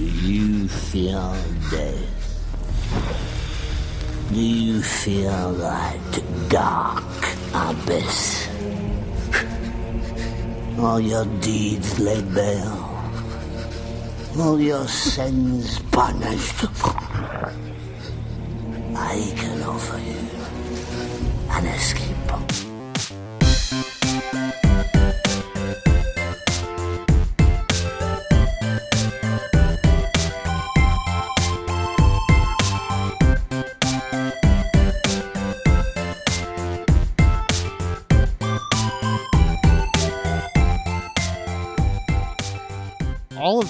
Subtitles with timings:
[0.00, 1.36] Do you feel
[1.68, 2.08] this?
[4.32, 6.00] Do you feel that
[6.48, 7.04] dark
[7.52, 8.48] abyss?
[10.78, 12.72] All your deeds laid bare,
[14.38, 16.64] all your sins punished.
[18.96, 20.24] I can offer you
[21.50, 22.19] an escape.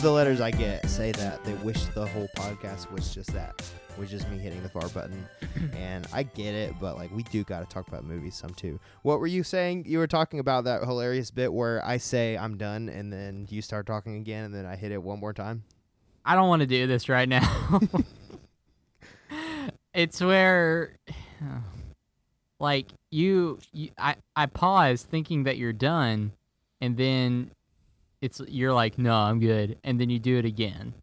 [0.01, 3.63] Of the letters I get say that they wish the whole podcast was just that,
[3.99, 5.29] was just me hitting the far button.
[5.77, 8.81] and I get it, but like we do got to talk about movies some too.
[9.03, 9.85] What were you saying?
[9.87, 13.61] You were talking about that hilarious bit where I say I'm done, and then you
[13.61, 15.65] start talking again, and then I hit it one more time.
[16.25, 17.81] I don't want to do this right now.
[19.93, 20.97] it's where,
[22.59, 26.33] like you, you, I, I pause thinking that you're done,
[26.81, 27.51] and then
[28.21, 30.95] it's you're like, no, I'm good, and then you do it again.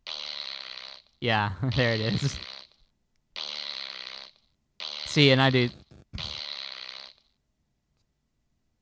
[1.22, 2.38] Yeah, there it is.
[5.06, 5.70] See, and I do,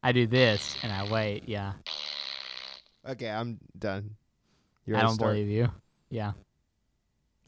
[0.03, 1.47] I do this, and I wait.
[1.47, 1.73] Yeah,
[3.07, 4.15] Okay, I'm done.
[4.85, 5.31] You I don't start?
[5.33, 5.69] believe you.
[6.09, 6.33] Yeah.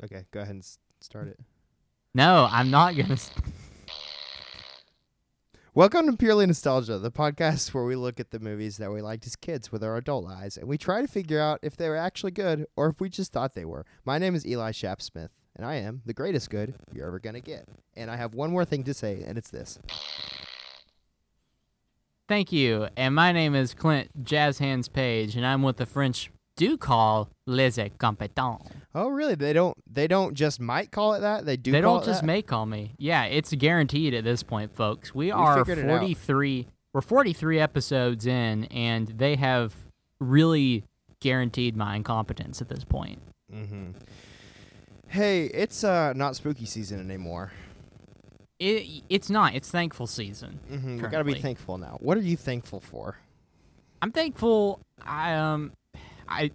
[0.03, 0.67] Okay, go ahead and
[1.01, 1.39] start it.
[2.13, 3.17] No, I'm not gonna.
[5.77, 9.27] Welcome to Purely Nostalgia, the podcast where we look at the movies that we liked
[9.27, 11.95] as kids with our adult eyes, and we try to figure out if they were
[11.95, 13.85] actually good or if we just thought they were.
[14.03, 17.69] My name is Eli Shapsmith, and I am the greatest good you're ever gonna get.
[17.95, 19.77] And I have one more thing to say, and it's this.
[22.27, 22.87] Thank you.
[22.97, 27.29] And my name is Clint Jazz Hands Page, and I'm with the French do call
[27.45, 28.69] les incompetents.
[28.93, 29.35] Oh, really?
[29.35, 29.77] They don't.
[29.89, 31.45] They don't just might call it that.
[31.45, 31.71] They do.
[31.71, 32.27] They don't just that?
[32.27, 32.91] may call me.
[32.97, 35.15] Yeah, it's guaranteed at this point, folks.
[35.15, 36.67] We, are figured 43.
[36.93, 39.73] We're 43 episodes in, and they have
[40.19, 40.83] really
[41.21, 43.19] guaranteed my incompetence at this point.
[43.53, 43.91] Mm-hmm.
[45.07, 47.53] Hey, it's uh not spooky season anymore.
[48.59, 49.53] It, it's not.
[49.53, 50.59] It's thankful season.
[50.69, 51.01] Mm-hmm.
[51.03, 51.97] We gotta be thankful now.
[52.01, 53.17] What are you thankful for?
[54.01, 54.79] I'm thankful.
[55.05, 55.71] I um,
[56.29, 56.51] I,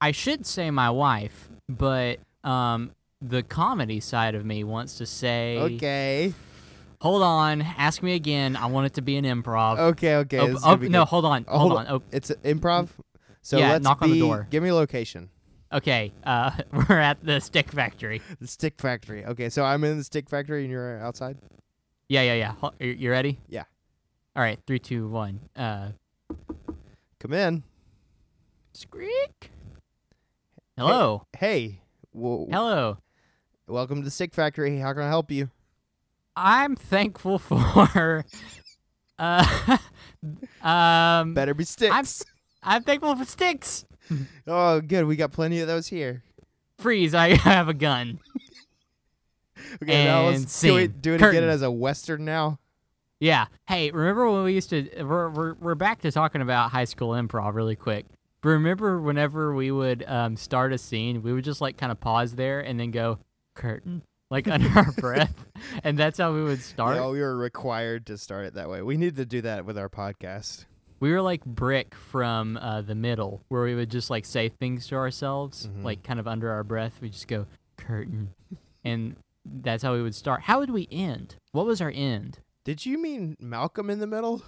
[0.00, 2.90] I should say my wife, but um,
[3.20, 6.32] the comedy side of me wants to say, Okay.
[7.00, 8.56] hold on, ask me again.
[8.56, 9.78] I want it to be an improv.
[9.78, 10.16] Okay.
[10.16, 10.38] Okay.
[10.38, 11.86] Oh, oh, no, hold on, Oh, hold on.
[11.88, 12.88] Oh, It's improv.
[13.42, 14.46] So Yeah, let's knock on the door.
[14.50, 15.30] Give me a location.
[15.72, 16.12] okay.
[16.24, 16.50] Uh,
[16.88, 18.20] we're at the stick factory.
[18.40, 19.24] The stick factory.
[19.24, 21.36] Okay, so I'm in the stick factory and you're outside.
[22.08, 22.70] Yeah, yeah, yeah.
[22.80, 23.38] You you ready?
[23.48, 23.64] Yeah.
[24.34, 25.40] All right, three, two, one.
[25.54, 25.90] Uh,
[27.20, 27.62] Come in.
[28.72, 29.50] Squeak.
[30.76, 31.26] Hello.
[31.36, 31.82] Hey.
[32.12, 32.98] Well, Hello.
[33.68, 34.78] welcome to the stick factory.
[34.78, 35.50] How can I help you?
[36.36, 38.24] I'm thankful for.
[39.18, 39.76] Uh,
[40.62, 42.24] um, Better be sticks.
[42.62, 43.84] I'm thankful for sticks.
[44.46, 45.04] oh, good.
[45.04, 46.22] We got plenty of those here.
[46.78, 47.14] Freeze!
[47.14, 48.18] I have a gun.
[49.82, 51.02] Okay, now And let's do it.
[51.02, 51.48] Do it again Curtain.
[51.50, 52.58] as a western now.
[53.20, 53.46] Yeah.
[53.68, 54.88] Hey, remember when we used to?
[55.04, 58.06] We're we're, we're back to talking about high school improv really quick.
[58.42, 62.00] But remember whenever we would um, start a scene, we would just like kind of
[62.00, 63.18] pause there and then go
[63.54, 65.44] curtain like under our breath,
[65.84, 66.96] and that's how we would start.
[66.96, 68.80] Yeah, we were required to start it that way.
[68.80, 70.66] We need to do that with our podcast.
[71.00, 74.86] We were like Brick from uh, the middle, where we would just like say things
[74.88, 75.82] to ourselves, Mhm.
[75.82, 76.98] like kind of under our breath.
[77.02, 77.46] We just go
[77.76, 78.30] curtain,
[78.84, 80.42] and that's how we would start.
[80.42, 81.34] How would we end?
[81.52, 82.38] What was our end?
[82.64, 84.42] Did you mean Malcolm in the middle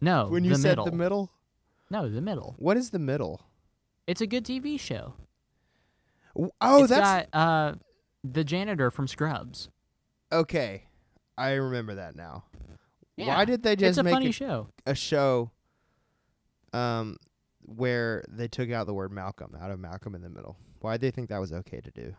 [0.00, 0.84] No, when you the said middle.
[0.84, 1.30] the middle?
[1.94, 2.56] No, the middle.
[2.58, 3.40] What is the middle?
[4.08, 5.14] It's a good TV show.
[6.60, 7.74] Oh, It's that's got uh,
[8.24, 9.68] the janitor from Scrubs.
[10.32, 10.84] okay.
[11.38, 12.44] I remember that now.
[13.16, 14.68] Yeah, Why did they just It's a make funny it show.
[14.86, 15.50] a show
[16.72, 17.16] um
[17.64, 20.56] where they took out the word Malcolm out of Malcolm in the Middle.
[20.80, 22.14] Why did they think that was okay to do?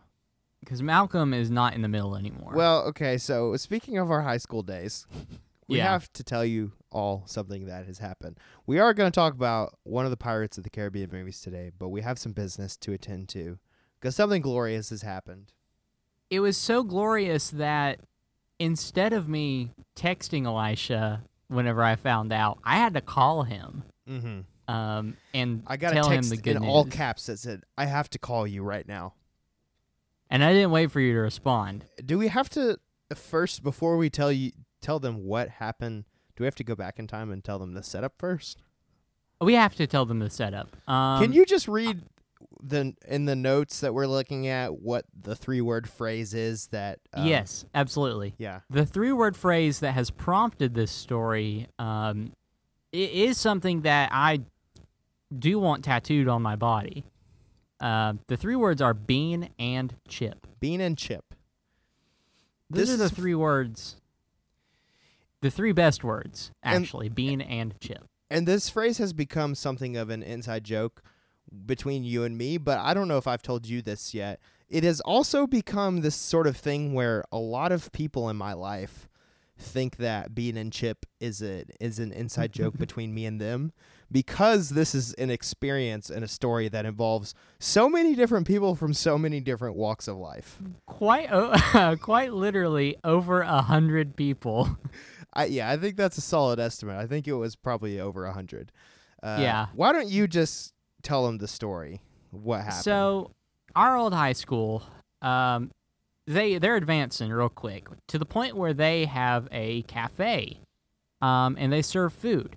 [0.60, 2.52] Because Malcolm is not in the middle anymore.
[2.54, 5.06] Well, okay, so speaking of our high school days,
[5.68, 5.92] we Yeah.
[5.92, 8.38] have to tell you all something that has happened.
[8.66, 11.70] We are going to talk about one of the Pirates of the Caribbean movies today,
[11.78, 13.58] but we have some business to attend to
[14.00, 15.52] because something glorious has happened.
[16.30, 18.00] it was so glorious that
[18.58, 24.72] instead of me texting Elisha whenever I found out, I had to call him Mm-hmm.
[24.74, 26.70] um, and I got tell a him text the good in news.
[26.70, 29.14] all caps that said, "I have to call you right now."
[30.30, 31.84] And I didn't wait for you to respond.
[32.04, 32.78] Do we have to
[33.14, 36.04] first before we tell you tell them what happened?
[36.36, 38.62] Do we have to go back in time and tell them the setup first?
[39.40, 40.68] We have to tell them the setup.
[40.88, 42.02] Um, Can you just read
[42.62, 47.00] the in the notes that we're looking at what the three word phrase is that?
[47.14, 48.34] um, yes, absolutely.
[48.38, 48.60] Yeah.
[48.70, 52.32] The three word phrase that has prompted this story um,
[52.94, 54.40] i- is something that I
[55.36, 57.04] do want tattooed on my body.
[57.80, 60.46] Uh, the three words are bean and chip.
[60.60, 61.34] Bean and chip.
[62.70, 63.96] Those This are the three words.
[65.46, 68.04] The three best words, And- actually, bean and chip.
[68.28, 71.04] And this phrase has become something of an inside joke
[71.64, 74.40] between you and me, but I don't know if I've told you this yet.
[74.68, 78.54] It has also become this sort of thing where a lot of people in my
[78.54, 79.08] life
[79.56, 83.72] think that bean and chip is a is an inside joke between me and them
[84.10, 88.92] because this is an experience and a story that involves so many different people from
[88.92, 90.58] so many different walks of life.
[90.86, 94.76] Quite, o- quite literally, over a hundred people.
[95.36, 96.96] I yeah, I think that's a solid estimate.
[96.96, 98.72] I think it was probably over a hundred.
[99.22, 99.66] Uh, Yeah.
[99.74, 100.72] Why don't you just
[101.02, 102.00] tell them the story?
[102.30, 102.82] What happened?
[102.82, 103.30] So,
[103.74, 104.82] our old high school,
[105.20, 105.70] um,
[106.26, 110.60] they they're advancing real quick to the point where they have a cafe,
[111.20, 112.56] um, and they serve food.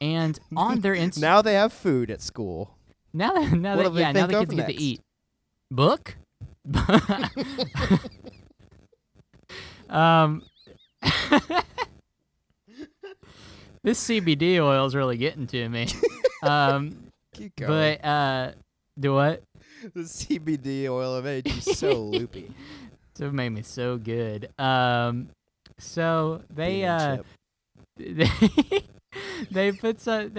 [0.00, 2.76] And on their Insta- now they have food at school.
[3.12, 5.00] now that now that yeah now the kids get to eat
[5.70, 6.16] book.
[9.90, 10.42] um,
[13.86, 15.86] this CBD oil is really getting to me.
[16.42, 16.98] Um,
[17.32, 17.98] Keep going.
[17.98, 18.52] but uh,
[19.00, 19.42] do what?
[19.94, 22.52] the CBD oil of age is so loopy.
[23.18, 24.50] It made me so good.
[24.58, 25.30] Um,
[25.78, 27.22] so they uh
[27.96, 28.28] they,
[29.50, 30.34] they put some.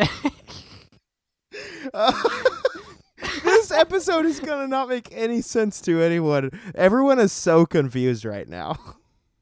[3.43, 6.51] this episode is gonna not make any sense to anyone.
[6.75, 8.77] Everyone is so confused right now.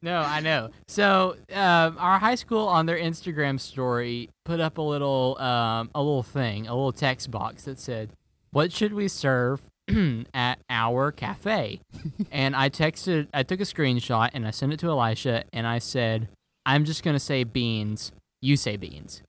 [0.05, 0.69] No, I know.
[0.87, 6.01] So um, our high school on their Instagram story put up a little um a
[6.01, 8.11] little thing, a little text box that said,
[8.51, 9.61] "What should we serve?"
[10.33, 11.79] at our cafe
[12.31, 15.77] and i texted i took a screenshot and i sent it to elisha and i
[15.77, 16.27] said
[16.65, 18.11] i'm just going to say beans
[18.41, 19.21] you say beans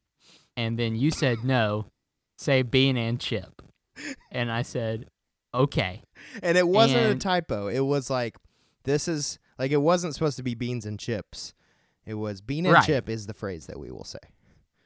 [0.57, 1.85] and then you said no
[2.39, 3.61] say bean and chip
[4.33, 5.05] and i said
[5.53, 6.01] okay
[6.43, 7.69] And it wasn't a typo.
[7.69, 8.37] It was like
[8.85, 11.55] this is like it wasn't supposed to be beans and chips.
[12.05, 12.85] It was bean and Right.
[12.85, 14.19] chip is the phrase that we will say.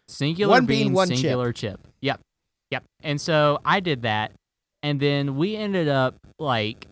[0.08, 1.18] singular One bean, bean, one chip.
[1.18, 1.80] singular chip.
[2.00, 2.20] Yep,
[2.70, 2.82] yep.
[3.02, 4.32] And so I did that,
[4.82, 6.86] and then we ended up like,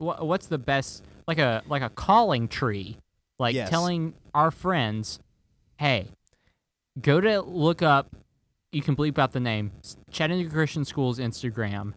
[0.00, 2.96] wha what's the best like a like a calling tree,
[3.38, 3.70] like Yes.
[3.70, 5.20] telling our friends,
[5.78, 6.08] hey,
[7.00, 8.08] go to look up.
[8.72, 9.70] You can bleep out the name
[10.10, 11.94] Chattanooga Christian School's Instagram,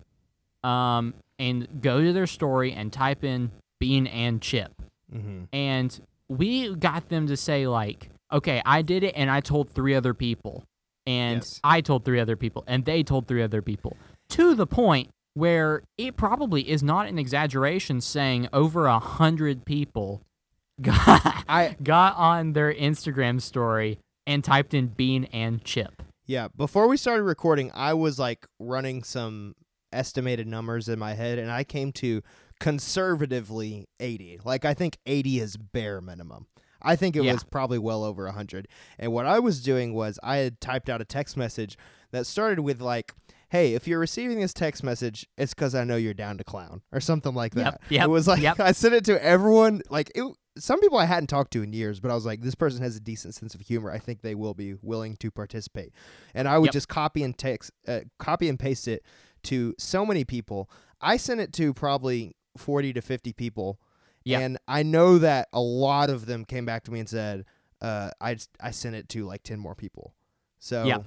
[0.64, 4.72] um, and go to their story and type in bean and chip
[5.14, 5.44] Mm-hmm.
[5.54, 9.96] and we got them to say like okay i did it and i told three
[9.96, 10.64] other people
[11.06, 11.62] and Yes.
[11.64, 13.96] i told three other people and they told three other people
[14.30, 20.22] to the point where it probably is not an exaggeration saying over a hundred people
[20.82, 26.90] got, I got on their instagram story and typed in bean and chip Yeah, before
[26.90, 29.56] we started recording, I was like running some
[29.94, 32.22] estimated numbers in my head, and I came to
[32.60, 34.40] conservatively 80.
[34.44, 36.48] Like, I think 80 is bare minimum.
[36.82, 37.34] I think it Yeah.
[37.34, 38.68] was probably well over 100.
[39.00, 41.78] And what I was doing was I had typed out a text message
[42.12, 43.14] that started with, like,
[43.50, 46.82] hey, if you're receiving this text message, it's because I know you're down to clown,
[46.92, 47.82] or something like Yep, that.
[47.92, 48.60] yep, it was like, yep.
[48.60, 49.82] I sent it to everyone.
[49.90, 50.24] Like, it,
[50.58, 52.96] some people I hadn't talked to in years, but I was like, this person has
[52.96, 53.92] a decent sense of humor.
[53.92, 55.94] I think they will be willing to participate.
[56.34, 56.74] And I would Yep.
[56.74, 59.04] just copy and text, uh, copy and paste it
[59.44, 60.70] to so many people.
[61.00, 63.80] I sent it to probably 40 to 50 people.
[64.24, 64.40] Yeah.
[64.40, 67.46] And I know that a lot of them came back to me and said,
[67.82, 70.14] uh, I, I sent it to like 10 more people.
[70.60, 71.00] So, yeah.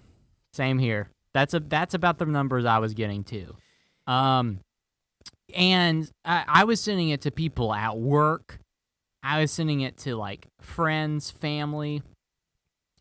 [0.53, 1.11] Same here.
[1.33, 3.55] That's a that's about the numbers I was getting too.
[4.07, 4.61] Um
[5.55, 8.59] and I, I was sending it to people at work.
[9.23, 12.03] I was sending it to like friends, family.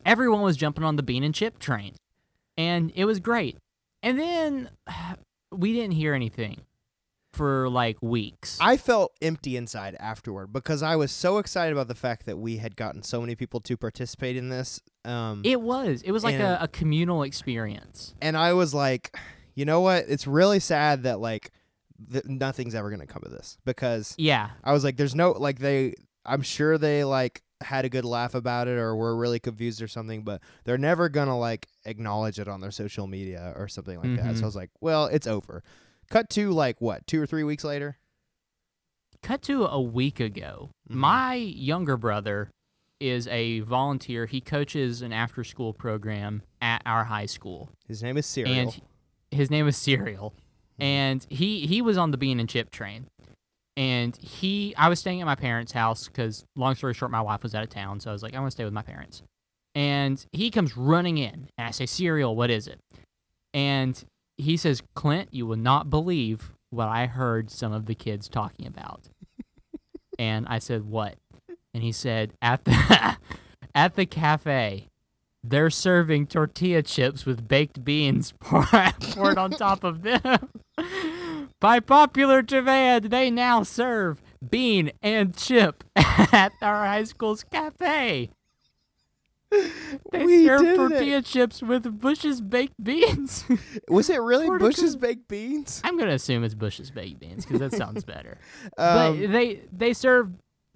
[0.06, 1.96] Everyone was jumping on the bean and chip train.
[2.58, 3.58] And it was great.
[4.04, 4.70] And then
[5.52, 6.62] we didn't hear anything
[7.40, 8.58] for like weeks.
[8.62, 12.58] I felt empty inside afterward because I was so excited about the fact that we
[12.58, 14.82] had gotten so many people to participate in this.
[15.06, 16.02] Um, it was.
[16.04, 18.14] It was like And- a, a communal experience.
[18.22, 19.16] and I was like,
[19.56, 20.06] you know what?
[20.10, 21.52] It's really sad that like
[22.12, 24.50] th- nothing's ever gonna come of this because Yeah.
[24.64, 25.96] I was like, there's no like they.
[26.26, 29.88] I'm sure they like had a good laugh about it or were really confused or
[29.88, 34.16] something, but they're never gonna like acknowledge it on their social media or something like
[34.18, 34.36] that.
[34.36, 34.44] So Mhm.
[34.44, 35.64] I was like, well, it's over.
[36.10, 37.98] Cut to like what two or three weeks later.
[39.22, 40.96] cut to a week ago Mhm.
[40.96, 42.52] my younger brother
[43.02, 48.16] is a volunteer he coaches an after school program at our high school His name
[48.16, 48.56] is Serial.
[48.58, 48.82] and
[49.30, 50.34] his name is serial
[50.80, 53.08] and he he was on the bean and chip train,
[53.76, 57.44] and he I was staying at my parents' house because long story short, my wife
[57.44, 59.22] was out of town, so I was like, I want to stay with my parents,
[59.76, 62.80] and he comes running in, and I say, Serial, what is it?
[63.54, 64.02] And
[64.40, 68.66] he says, Clint, you will not believe what I heard some of the kids talking
[68.66, 69.10] about.
[70.20, 71.16] and I said, What?
[71.74, 73.18] And he said, At the
[73.76, 74.88] at the cafe,
[75.44, 80.50] they're serving tortilla chips with baked beans poured on top of them.
[81.60, 88.30] By popular demand, they now serve bean and chip at our high school's cafe.
[89.52, 90.76] They We serve did it.
[90.76, 93.46] tortilla chips with Bush's baked beans.
[93.90, 95.82] Was it really Portico- Bush's baked beans?
[95.84, 98.38] I'm gonna assume it's Bush's baked beans because that sounds better.
[98.78, 100.32] Um, but they they serve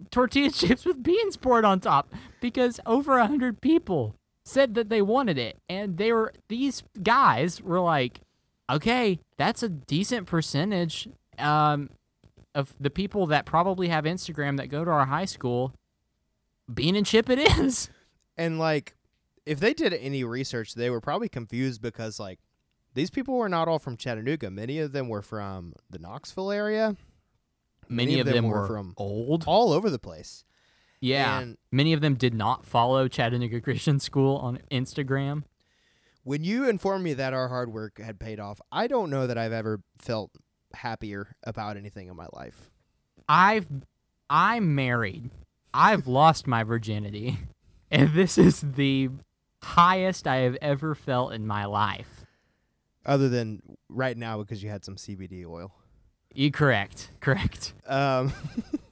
[0.10, 2.12] tortilla chips with beans poured on top
[2.42, 4.15] because over a hundred people
[4.46, 8.22] said that they wanted it, and they were these guys were like,
[8.70, 11.89] okay, that's a decent percentage um,
[12.56, 15.74] of the people that probably have Instagram that go to our high school.
[16.74, 17.89] Bean and chip it is.
[18.38, 18.96] And like,
[19.46, 22.40] if they did any research, they were probably confused because like,
[22.94, 24.52] these people were not all from Chattanooga.
[24.52, 26.96] Many of them were from the Knoxville area,
[27.90, 29.44] Many, of them, were from old.
[29.48, 30.46] all over the place.
[31.02, 31.40] Yeah.
[31.40, 35.44] And Many of them did not follow Chattanooga Christian School on Instagram.
[36.24, 39.38] when you informed me that our hard work had paid off, I don't know that
[39.38, 40.32] I've ever felt
[40.74, 42.70] happier about anything in my life.
[43.28, 43.68] I've
[44.30, 45.30] I'm married.
[45.74, 47.38] I've lost my virginity.
[47.94, 49.10] And this is the
[49.62, 52.26] highest I have ever felt in my life.
[53.06, 55.72] Other than right now because you had some CBD oil.
[56.34, 57.12] You correct.
[57.20, 57.76] Correct.
[57.86, 58.34] Um,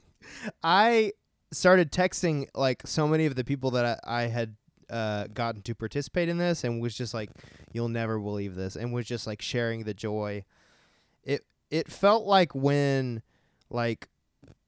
[0.63, 1.13] I
[1.51, 4.55] started texting like so many of the people that I, I had
[4.87, 7.31] uh, gotten to participate in this, and was just like,
[7.71, 10.43] "You'll never believe this," and was just like sharing the joy.
[11.23, 13.23] It it felt like when
[13.71, 14.09] like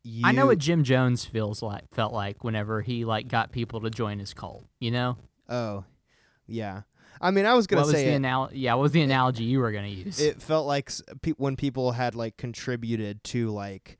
[0.03, 3.81] you I know what Jim Jones feels like felt like whenever he like got people
[3.81, 5.17] to join his cult, you know?
[5.49, 5.85] oh
[6.47, 6.81] yeah.
[7.21, 9.01] I mean, I was gonna what was say the it, anal- yeah, what was the
[9.01, 10.19] analogy you were going to use?
[10.19, 10.91] it felt like
[11.21, 13.97] pe- when people had like contributed to like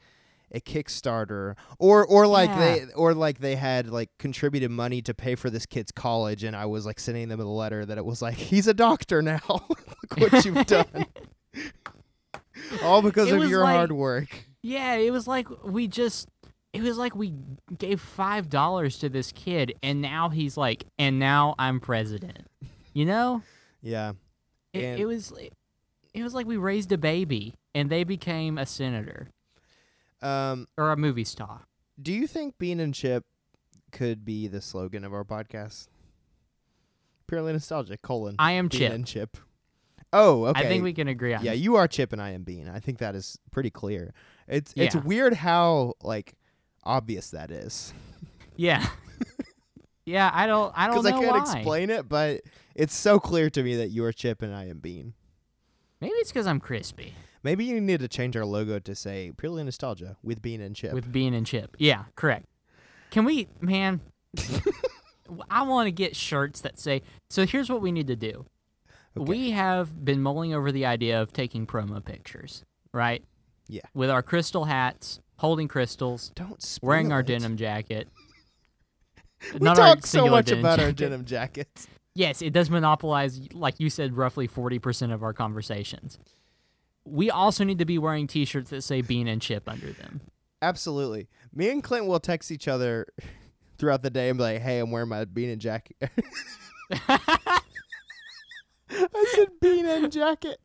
[0.52, 2.60] a Kickstarter or or like Yeah.
[2.60, 6.56] they or like they had like contributed money to pay for this kid's college and
[6.56, 9.40] I was like sending them a letter that it was like he's a doctor now
[9.50, 11.06] look what you've done
[12.84, 16.28] all because It of your like- hard work Yeah, it was like we just
[16.72, 17.34] it was like we
[17.78, 22.48] gave five dollars to this kid and now he's like and now I'm president.
[22.96, 23.42] You know?
[23.82, 24.14] yeah
[24.72, 25.34] It, it was
[26.14, 29.30] it was like we raised a baby and they became a senator
[30.22, 31.62] um or a movie star.
[32.00, 33.26] do you think bean and chip
[33.92, 35.88] could be the slogan of our podcast
[37.26, 38.94] purely nostalgic colon I am bean Chip.
[38.94, 39.38] and chip
[40.14, 42.44] oh okay I think we can agree on Yeah, you are Chip and I am
[42.44, 42.70] Bean.
[42.70, 44.14] I think that is pretty clear.
[44.48, 45.02] It's it's Yeah.
[45.02, 46.36] weird how like
[46.86, 47.94] obvious that is
[48.56, 48.86] Yeah.
[50.06, 51.54] yeah, I don't I don't because know I can't why.
[51.58, 52.42] explain it, but
[52.76, 55.14] it's so clear to me that you are Chip and I am Bean.
[56.02, 57.14] Maybe it's cuz I'm crispy
[57.46, 60.94] Maybe you need to change our logo to say purely nostalgia with Bean and Chip.
[60.94, 61.76] with bean and chip.
[61.78, 62.46] Yeah, correct.
[63.12, 64.00] Can we man
[65.50, 68.46] I want to get shirts that say so here's what we need to do.
[69.16, 69.30] Okay.
[69.30, 73.24] We have been mulling over the idea of taking promo pictures, right?
[73.68, 73.82] Yeah.
[73.94, 77.28] With our crystal hats, holding crystals, Don't wearing our it.
[77.28, 78.08] denim jacket.
[79.54, 81.86] We Not talk so much about our denim jackets.
[82.16, 86.18] Yes, it does monopolize, like you said, roughly 40% of our conversations.
[87.04, 90.22] We also need to be wearing t shirts that say bean and chip under them.
[90.62, 91.28] Absolutely.
[91.54, 93.06] Me and Clint will text each other
[93.78, 95.98] throughout the day and be like, "Hey, I'm wearing my Bean and jacket."
[99.16, 100.60] I said Bean and jacket.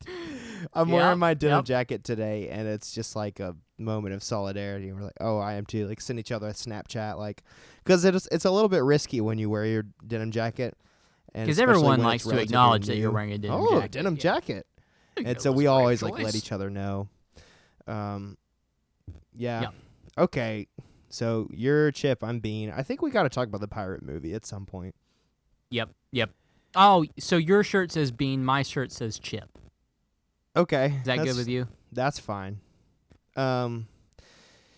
[0.72, 1.64] I'm wearing my denim yep.
[1.64, 4.92] jacket today, and it's just like a moment of solidarity.
[4.92, 7.42] We're like, "Oh, I am too." Like, send each other a Snapchat, like,
[7.84, 10.76] because it's it's a little bit risky when you wear your denim jacket,
[11.34, 13.92] and Because everyone likes to acknowledge that you're wearing a denim oh, jacket.
[13.92, 14.20] denim Yeah.
[14.20, 14.66] jacket.
[15.24, 17.08] And so we always like let each other know.
[17.88, 18.38] Um,
[19.34, 19.62] yeah.
[19.62, 19.74] Yep.
[20.16, 20.68] Okay.
[21.08, 22.22] So you're Chip.
[22.22, 22.70] I'm Bean.
[22.70, 24.94] I think we got to talk about the pirate movie at some point.
[25.70, 26.30] Yep, yep.
[26.74, 29.58] Oh, so your shirt says bean, my shirt says chip.
[30.54, 30.86] Okay.
[30.86, 31.68] Is that that's, good with you?
[31.92, 32.60] That's fine.
[33.36, 33.86] Um,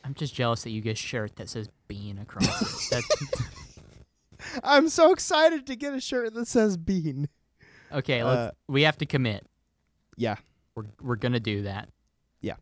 [0.05, 3.05] I'm just jealous that you get a shirt that says bean across it.
[4.65, 7.29] I'm so excited to get a shirt that says Bean.
[7.93, 9.47] okay, let's, Uh, we have to commit.
[10.17, 10.37] Yeah.
[10.75, 11.89] We're we're gonna do that.
[12.41, 12.57] Yeah.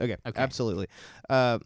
[0.00, 0.16] Okay.
[0.26, 0.40] Okay.
[0.40, 0.88] Absolutely.
[1.28, 1.58] Uh,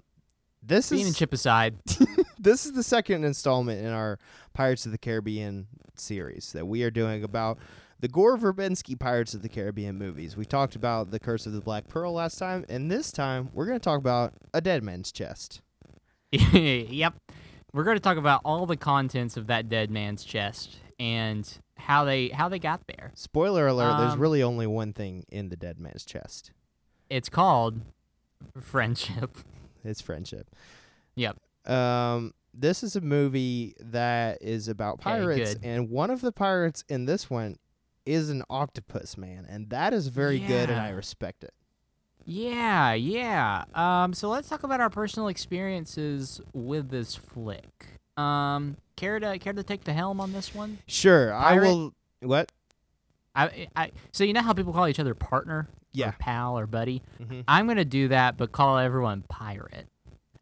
[0.62, 1.76] this Bean is and chip aside.
[2.38, 4.18] this is the second installment in our
[4.54, 7.58] Pirates of the Caribbean series that we are doing about
[8.00, 10.37] the Gore Verbinski Pirates of the Caribbean movies.
[10.37, 13.66] We talked about The Curse of the Black Pearl last time, and this time we're
[13.66, 15.61] going to talk about A Dead Man's Chest.
[16.30, 17.14] yep.
[17.73, 22.04] We're going to talk about all the contents of that dead man's chest and how
[22.04, 23.11] they how they got there.
[23.14, 26.52] Spoiler alert, there's Um, really only one thing in the dead man's chest.
[27.11, 27.80] It's called
[28.61, 29.38] friendship.
[29.84, 30.49] It's friendship.
[31.16, 31.37] Yep.
[31.66, 37.04] Um, this is a movie that is about pirates, and one of the pirates in
[37.06, 37.56] this one
[38.06, 41.52] is an octopus man, and that is very good, and I respect it.
[42.26, 43.64] Yeah, yeah.
[43.75, 47.87] Um, so let's talk about our personal experiences with this flick.
[48.16, 50.78] Um, care to care to take the helm on this one?
[50.87, 51.92] Sure, I will.
[52.20, 52.50] What?
[53.34, 56.11] I, I so you know how people call each other partner, Yeah.
[56.11, 57.02] or pal, or buddy.
[57.18, 59.88] hmm I'm gonna do that, but call everyone pirate.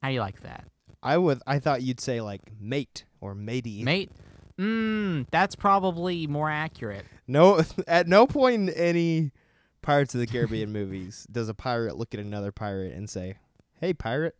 [0.02, 0.64] How do you like that,
[1.02, 1.40] I would.
[1.46, 3.82] I thought you'd say like mate or matey.
[3.82, 4.10] mate?
[4.58, 7.04] Mmm, that's probably more accurate.
[7.26, 9.32] No, at no point in any
[9.80, 13.36] Pirates of the Caribbean movies does a pirate look at another pirate and say,
[13.80, 14.36] "Hey, pirate."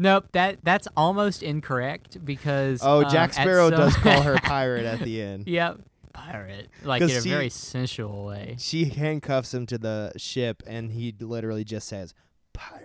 [0.00, 5.00] Nope that that's almost incorrect because Oh, um, Jack Sparrow does call her pirate at
[5.00, 5.48] the end.
[5.48, 5.78] yep,
[6.12, 8.54] pirate, like in a she- very sensual way.
[8.60, 12.14] She handcuffs him to the ship, and he literally just says,
[12.52, 12.84] "Pirate."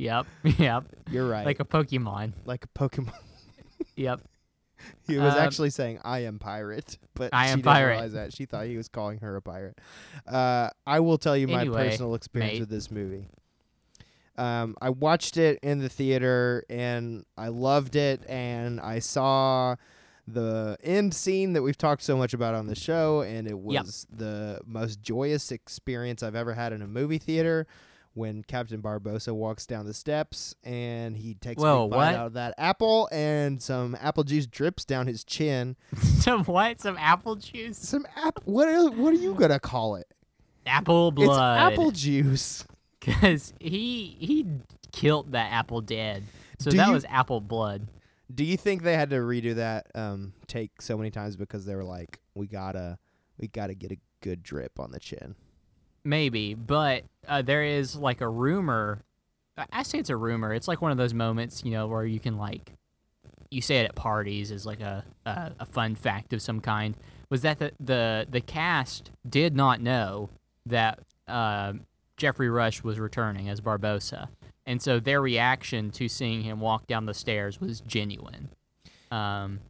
[0.00, 0.26] Yep,
[0.58, 1.44] yep, You're right.
[1.44, 2.32] like a Pokemon.
[2.44, 3.12] like a Pokemon.
[3.96, 4.20] Yep.
[5.06, 7.90] He was Um, actually saying, "I am pirate," but I she am didn't pirate.
[7.92, 8.32] realize that.
[8.32, 9.76] She thought he was calling her a pirate.
[10.26, 12.60] Uh, I will tell you my Anyway, personal experience mate.
[12.60, 13.28] with this movie.
[14.38, 19.76] Um, I watched it in the theater and I loved it, and I saw
[20.26, 23.84] the end scene that we've talked so much about on the show, and it Yep.
[23.84, 27.66] was the most joyous experience I've ever had in a movie theater.
[28.14, 32.14] When Captain Barbossa walks down the steps and he takes Whoa, a bite what?
[32.14, 35.76] out of that apple, and some apple juice drips down his chin.
[35.96, 36.80] Some what?
[36.80, 37.78] Some apple juice?
[37.78, 38.40] Some app.
[38.44, 38.68] What?
[38.68, 40.06] Are, what are you gonna call it?
[40.66, 41.30] Apple blood.
[41.30, 42.64] It's apple juice.
[43.00, 44.44] Cause he he
[44.92, 46.24] killed that apple dead.
[46.58, 47.86] So Do that you- was apple blood.
[48.34, 51.74] Do you think they had to redo that um, take so many times because they
[51.74, 52.96] were like, we gotta,
[53.38, 55.34] we gotta get a good drip on the chin?
[56.04, 59.02] Maybe, but uh, there is like a rumor.
[59.72, 60.54] I- say it's a rumor.
[60.54, 62.72] It's like one of those moments, you know, where you can like,
[63.50, 66.94] you say it at parties as like a a, a fun fact of some kind.
[67.28, 70.30] Was that the the the cast did not know
[70.66, 71.74] that uh,
[72.16, 74.28] Geoffrey Rush was returning as Barbossa,
[74.66, 78.48] and so their reaction to seeing him walk down the stairs was genuine.
[79.10, 79.60] Um,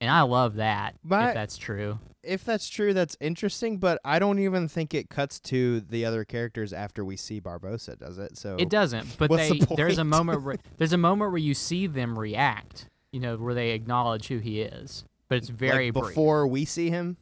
[0.00, 0.94] and I love that.
[1.02, 1.98] My- if that's true.
[2.22, 3.78] If that's true, that's interesting.
[3.78, 7.98] But I don't even think it cuts to the other characters after we see Barbossa,
[7.98, 8.36] does it?
[8.38, 11.54] So It doesn't, but they the there's a moment where there's a moment where you
[11.54, 15.04] see them react, you know, where they acknowledge who he is.
[15.28, 16.08] But it's very like brief.
[16.08, 17.16] before we see him.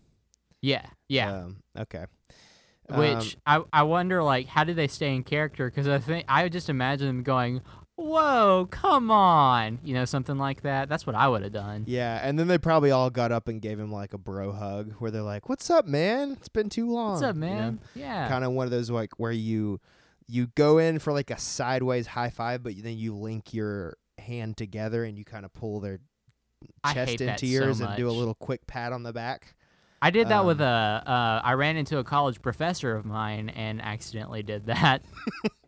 [0.62, 1.32] Yeah, yeah.
[1.32, 2.06] Um, okay.
[2.88, 5.70] Um, Which I I wonder like how did they stay in character?
[5.70, 7.62] Because I think I would just imagine them going,
[8.00, 10.88] "Whoa, come on," you know, something like that.
[10.88, 11.84] That's what I would have done.
[11.86, 14.94] Yeah, and then they probably all got up and gave him like a bro hug,
[14.98, 16.32] where they're like, "What's up, man?
[16.32, 17.80] It's been too long." What's up, man?
[17.94, 18.28] Yeah.
[18.28, 19.80] Kind of one of those like where you
[20.26, 24.56] you go in for like a sideways high five, but then you link your hand
[24.56, 26.00] together and you kind of pull their
[26.92, 29.54] chest into so yours and do a little quick pat on the back.
[30.02, 31.02] I did that with um, a.
[31.06, 35.02] Uh, I ran into a college professor of mine and accidentally did that.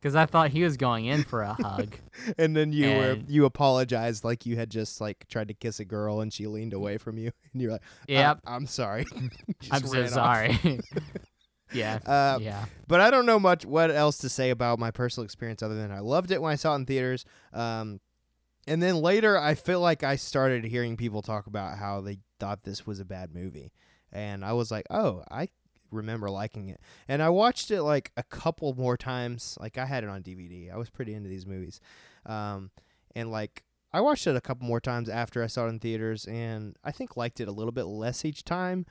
[0.00, 1.94] Because I thought he was going in for a hug.
[2.38, 5.84] And then you were you apologized like you had just like tried to kiss a
[5.84, 8.40] girl and she leaned away from you and you're like, "Uh, Yep.
[8.46, 9.04] I'm sorry."
[9.70, 10.58] I'm so sorry.
[11.72, 11.98] yeah.
[12.06, 12.64] Uh, yeah.
[12.88, 15.90] But I don't know much what else to say about my personal experience other than
[15.90, 17.24] I loved it when I saw it in theaters.
[17.52, 18.00] Um,
[18.66, 22.64] and then later, I feel like I started hearing people talk about how they thought
[22.64, 23.72] this was a bad movie,
[24.10, 25.48] and I was like, oh, I
[25.90, 26.80] remember liking it.
[27.08, 29.56] And I watched it like a couple more times.
[29.60, 30.72] Like I had it on DVD.
[30.72, 31.80] I was pretty into these movies,
[32.24, 32.70] um,
[33.14, 33.62] and like.
[33.92, 36.90] I watched it a couple more times after I saw it in theaters, and I
[36.92, 38.84] think liked it a little bit less each time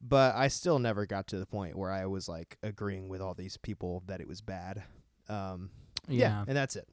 [0.00, 3.34] but I still never got to the point where I was like agreeing with all
[3.34, 4.82] these people that it was bad.
[5.28, 5.70] Um,
[6.08, 6.28] yeah.
[6.28, 6.44] Yeah.
[6.48, 6.88] and that's it.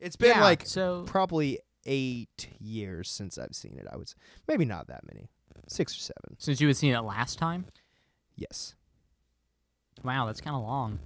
[0.00, 3.86] It's been Yeah, like so probably eight years since I've seen it.
[3.90, 4.14] I was
[4.48, 5.28] maybe not that many,
[5.68, 6.36] six or seven.
[6.38, 7.66] since you had seen it last time.
[8.36, 8.74] Yes.
[10.02, 10.98] Wow, that's kind of long.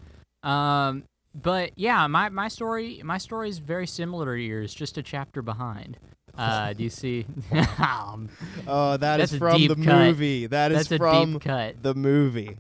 [0.43, 5.03] Um, but yeah, my my story my story is very similar to yours, just a
[5.03, 5.99] chapter behind.
[6.37, 7.27] Uh, do you see?
[7.79, 8.29] um,
[8.67, 9.85] Oh, that That's is from the cut.
[10.07, 10.47] movie.
[10.47, 12.57] That is that's from the movie.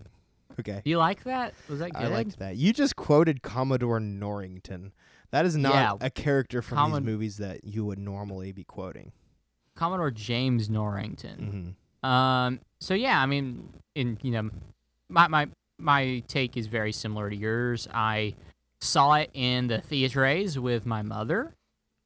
[0.61, 0.81] Okay.
[0.85, 1.55] Do you like that?
[1.69, 2.03] Was that good?
[2.05, 2.57] I liked that.
[2.57, 4.93] You just quoted Commodore Norrington.
[5.31, 6.07] That is not Yeah.
[6.07, 9.13] a character from Commod- these movies that you would normally be quoting.
[9.77, 11.39] Commodore James Norrington.
[11.39, 11.71] hmm
[12.03, 12.61] Um.
[12.81, 14.51] So yeah, I mean, in you know,
[15.09, 17.89] my my my take is very similar to yours.
[17.93, 18.35] I
[18.81, 21.53] saw it in the theaters with my mother,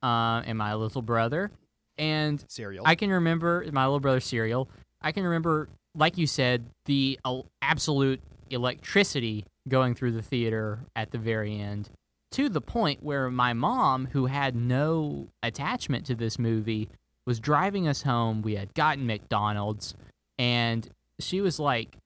[0.03, 1.51] uh, and my little brother,
[1.99, 2.85] and Cereal.
[2.87, 4.69] I can remember my little brother cereal.
[5.01, 11.11] I can remember, like you said, the uh, absolute electricity going through the theater at
[11.11, 11.91] the very end,
[12.33, 16.89] to the point where my mom, who had no attachment to this movie,
[17.27, 18.43] was driving us home.
[18.43, 19.95] We had gotten McDonald's,
[20.39, 20.89] and
[21.21, 21.97] she was like,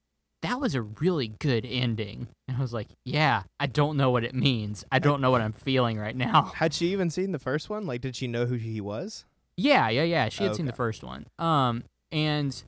[0.41, 4.23] "That was a really good ending." And I was like, "Yeah, I don't know what
[4.23, 4.85] it means.
[4.91, 7.85] I don't know what I'm feeling right now." Had she even seen the first one?
[7.85, 9.25] Like, did she know who he was?
[9.57, 10.29] Yeah, yeah, yeah.
[10.29, 11.25] She had seen the first one.
[11.39, 12.63] Um, and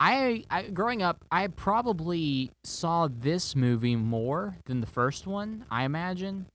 [0.00, 5.64] I, I, growing up, I probably saw this movie more than the first one.
[5.70, 6.46] I imagine,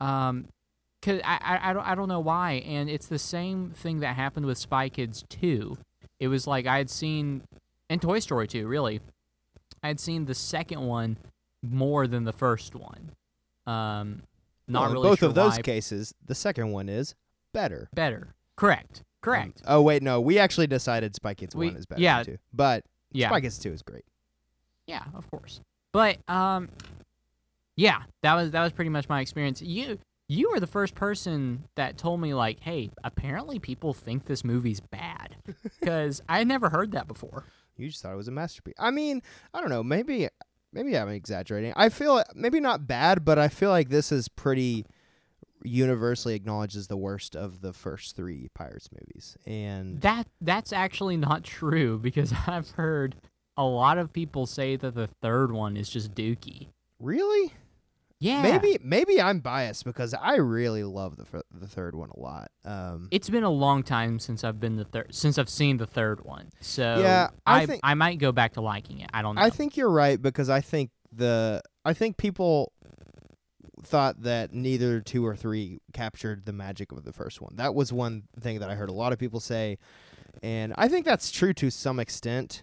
[0.00, 0.46] um,
[1.02, 2.62] cause I, I, I don't, I don't know why.
[2.66, 5.76] And it's the same thing that happened with Spy Kids two.
[6.20, 7.42] It was like I had seen,
[7.90, 8.66] and Toy Story two.
[8.66, 9.00] Really,
[9.82, 11.16] I had seen the second one
[11.62, 13.10] more than the first one.
[13.66, 14.22] Um,
[14.68, 15.62] not Well, in really both sure of those why.
[15.62, 17.14] cases, the second one is
[17.52, 17.88] better.
[17.94, 18.34] better.
[18.56, 19.02] Correct.
[19.20, 19.58] Correct.
[19.64, 22.22] Um, oh wait, no, we actually decided Spy Kids We- one is better yeah.
[22.22, 22.38] too.
[22.52, 23.28] But yeah.
[23.28, 24.04] Spy Kids two is great.
[24.86, 25.60] Yeah, of course.
[25.92, 26.68] But um
[27.76, 29.62] yeah, that was that was pretty much my experience.
[29.62, 29.98] You
[30.32, 34.80] you were the first person that told me like, "Hey, apparently people think this movie's
[34.80, 35.36] bad."
[35.84, 37.44] Cuz I had never heard that before.
[37.76, 38.74] You just thought it was a masterpiece.
[38.78, 39.22] I mean,
[39.54, 39.82] I don't know.
[39.82, 40.28] Maybe,
[40.72, 41.72] maybe I'm exaggerating.
[41.76, 44.84] I feel maybe not bad, but I feel like this is pretty
[45.64, 49.36] universally acknowledged as the worst of the first three Pirates movies.
[49.46, 53.16] And That that's actually not true because I've heard
[53.56, 56.68] a lot of people say that the third one is just dookie.
[56.98, 57.52] really,
[58.22, 58.42] Yeah.
[58.42, 62.50] maybe maybe I'm biased because I really love the the third one a lot.
[62.64, 65.86] Um, It's been a long time since I've been the third since I've seen the
[65.86, 66.50] third one.
[66.60, 69.10] So Yeah, I I think- I might go back to liking it.
[69.12, 69.42] I don't know.
[69.42, 72.72] I think you're right because I think the I think people
[73.82, 77.56] thought that neither two or three captured the magic of the first one.
[77.56, 79.78] That was one thing that I heard a lot of people say,
[80.42, 82.62] and I think that's true to some extent.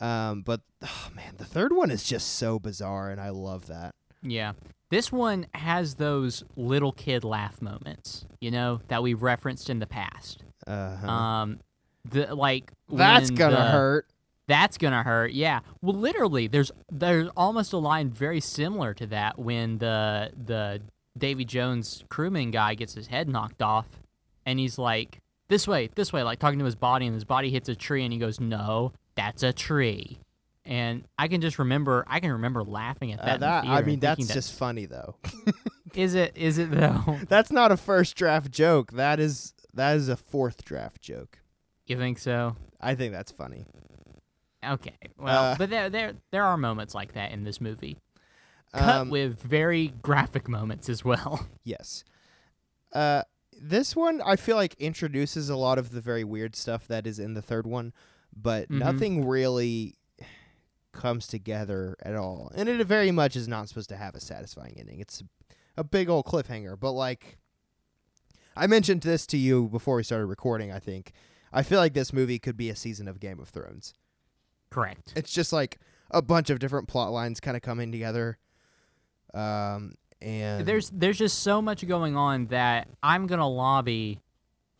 [0.00, 3.94] Um, but oh man, the third one is just so bizarre, and I love that.
[4.22, 4.52] Yeah.
[4.90, 9.86] This one has those little kid laugh moments, you know, that we've referenced in the
[9.86, 10.42] past.
[10.66, 11.06] Uh-huh.
[11.10, 11.60] Um
[12.04, 14.06] the like that's gonna the- hurt.
[14.46, 15.32] That's gonna hurt.
[15.32, 15.60] Yeah.
[15.80, 20.80] Well, literally, there's there's almost a line very similar to that when the the
[21.16, 23.86] Davy Jones crewman guy gets his head knocked off,
[24.44, 27.50] and he's like, "This way, this way," like talking to his body, and his body
[27.50, 30.18] hits a tree, and he goes, "No, that's a tree."
[30.64, 33.36] And I can just remember, I can remember laughing at that.
[33.36, 35.16] Uh, that I mean, that's that- just funny though.
[35.94, 36.36] Is it?
[36.36, 37.18] Is it though?
[37.28, 38.92] that's not a first draft joke.
[38.92, 41.38] That is that is a fourth draft joke.
[41.86, 42.54] you think so?
[42.80, 43.64] I think that's funny.
[44.64, 44.94] Okay.
[45.18, 47.98] Well, Uh, but there there there are moments like that in this movie,
[48.72, 51.48] cut Um, with very graphic moments as well.
[51.64, 52.04] Yes.
[52.92, 53.22] Uh,
[53.60, 57.18] this one I feel like introduces a lot of the very weird stuff that is
[57.18, 57.92] in the third one,
[58.36, 58.78] but Mhm.
[58.78, 59.96] nothing really
[60.92, 62.50] comes together at all.
[62.54, 65.00] And it very much is not supposed to have a satisfying ending.
[65.00, 65.22] It's
[65.76, 67.38] a big old cliffhanger, but like
[68.56, 71.12] I mentioned this to you before we started recording, I think.
[71.52, 73.94] I feel like this movie could be a season of Game of Thrones.
[74.70, 75.12] Correct.
[75.16, 75.78] It's just like
[76.10, 78.38] a bunch of different plot lines kind of coming together.
[79.34, 84.20] Um and There's there's just so much going on that I'm gonna lobby.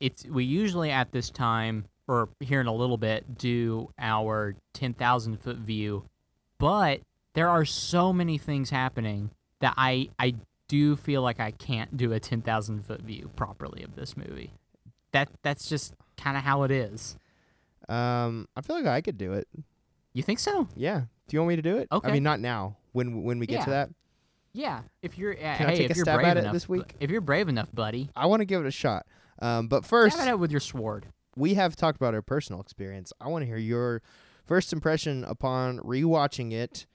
[0.01, 4.93] It's we usually at this time or here in a little bit do our ten
[4.95, 6.05] thousand foot view,
[6.59, 7.01] but
[7.35, 10.35] there are so many things happening that I I
[10.69, 14.53] do feel like I can't do a ten thousand foot view properly of this movie.
[15.13, 17.17] That that's just kind of how it is.
[17.89, 19.47] um I feel like I could do it.
[20.13, 20.67] You think so?
[20.77, 21.03] Yeah.
[21.29, 21.87] Do you want me to do it?
[21.93, 22.09] Okay.
[22.09, 22.77] I mean, not now.
[22.93, 23.91] When when we get to that,
[24.53, 24.81] Yeah.
[25.03, 26.95] If you're uh, Can I take if a stab brave at it enough this week?
[26.99, 29.07] if you're brave enough, buddy, I want to give it a shot.
[29.41, 31.07] Um, but first, stab it with your sword.
[31.37, 33.13] We have talked about our personal experience.
[33.21, 34.03] I want to hear your
[34.47, 36.87] first impression upon rewatching it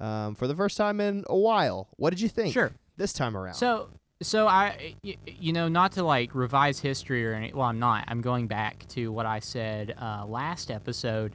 [0.00, 1.88] um, for the first time in a while.
[1.96, 2.52] What did you think?
[2.52, 2.72] Sure.
[2.96, 3.54] This time around.
[3.54, 3.88] So,
[4.22, 7.52] so I, y- you know, not to like revise history or any.
[7.52, 8.04] Well, I'm not.
[8.08, 11.32] I'm going back to what I said uh, last episode,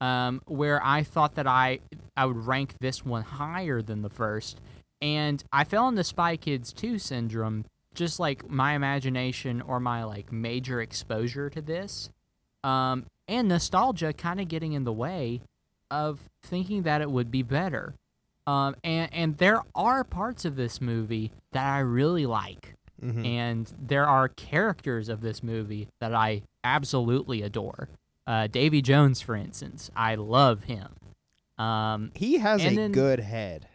[0.00, 1.80] um, where I thought that I
[2.16, 4.60] I would rank this one higher than the first,
[5.00, 7.64] and I fell into Spy Kids 2 syndrome.
[7.96, 12.10] Just like my imagination or my like major exposure to this,
[12.62, 15.40] um, and nostalgia kind of getting in the way
[15.90, 17.94] of thinking that it would be better.
[18.46, 23.26] Um, and and there are parts of this movie that I really like, Mhm.
[23.26, 27.88] and there are characters of this movie that I absolutely adore.
[28.26, 30.88] Uh, Davy Jones, for instance, I love him.
[31.58, 33.68] Um, He has a then- good head.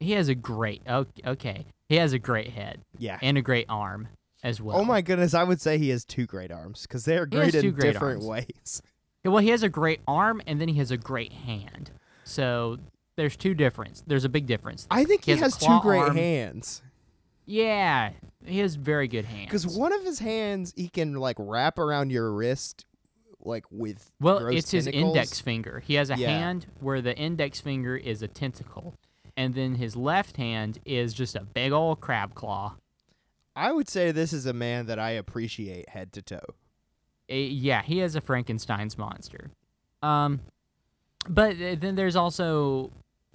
[0.00, 1.66] He has a great okay.
[1.88, 3.18] He has a great head Yeah.
[3.22, 4.08] and a great arm
[4.42, 4.76] as well.
[4.76, 7.70] oh my goodness, I would say he has two great arms because they're great in
[7.72, 8.26] great different arms.
[8.26, 8.82] ways.
[9.24, 11.90] Yeah, Well, he has a great arm and then he has a great hand.
[12.24, 12.76] So
[13.16, 14.02] there's two difference.
[14.06, 14.86] There's a big difference.
[14.90, 16.16] I think he, He has has, two great arm.
[16.16, 16.82] hands
[17.46, 18.10] Yeah,
[18.44, 19.46] he has very good hands.
[19.46, 22.84] because one of his hands he can like wrap around your wrist,
[23.40, 25.80] like with well, it's his index finger.
[25.80, 26.28] He has a Yeah.
[26.28, 28.94] hand where the index finger is a tentacle,
[29.36, 32.74] and then his left hand is just a big old crab claw.
[33.56, 36.54] I would say this is a man that I appreciate head to toe.
[37.28, 39.50] Eh, yeah, he is a Frankenstein's monster.
[40.02, 40.40] Um,
[41.28, 42.90] but then there's also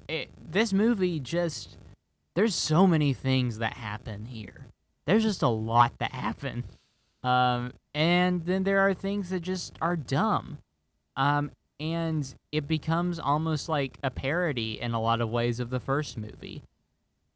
[0.07, 1.19] it, this movie.
[1.19, 1.77] Just
[2.35, 4.67] there's so many things that happen here.
[5.05, 6.65] There's just a lot that happen.
[7.23, 10.59] Um, and then there are things that just are dumb.
[11.17, 15.79] Um, and it becomes almost like a parody in a lot of ways of the
[15.79, 16.63] first movie.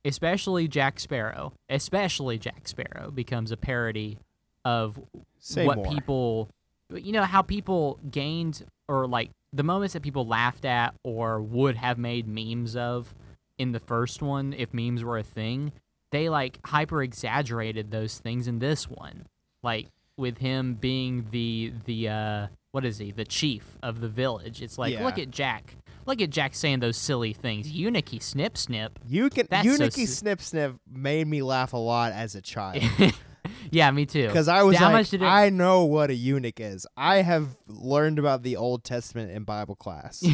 [0.05, 1.53] Especially Jack Sparrow.
[1.69, 4.17] Especially Jack Sparrow becomes a parody
[4.65, 4.99] of
[5.39, 5.85] Say what more.
[5.85, 6.49] people
[6.93, 11.75] you know how people gained or like the moments that people laughed at or would
[11.75, 13.13] have made memes of
[13.57, 15.71] in the first one if memes were a thing
[16.11, 19.25] they like hyper exaggerated those things in this one
[19.63, 24.59] like with him being the the uh what is he the chief of the village
[24.61, 25.75] it's like look at jack
[26.07, 30.41] look at jack saying those silly things eunuchy snip snip You can That's so Snip
[30.41, 32.81] Snip made me laugh a lot as a child.
[33.71, 36.87] yeah me too Because I was How like, it- I know what a eunuch is.
[36.97, 40.25] I have learned about the Old Testament in Bible class.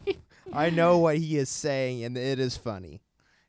[0.52, 3.00] I know what he is saying, and it is funny.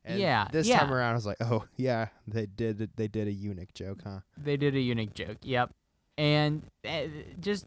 [0.05, 0.79] And Yeah, This yeah.
[0.79, 2.91] time around, I was like, oh yeah, they did.
[2.95, 4.19] They did a eunuch joke, huh?
[4.38, 5.38] They did a unique joke.
[5.43, 5.71] Yep.
[6.17, 7.01] And uh,
[7.39, 7.65] just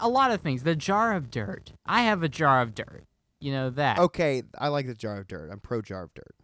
[0.00, 0.62] a lot of things.
[0.62, 1.72] The jar of dirt.
[1.86, 3.04] I have a jar of dirt.
[3.40, 3.98] You know that.
[3.98, 5.50] Okay, I like the jar of dirt.
[5.50, 6.34] I'm pro jar of dirt.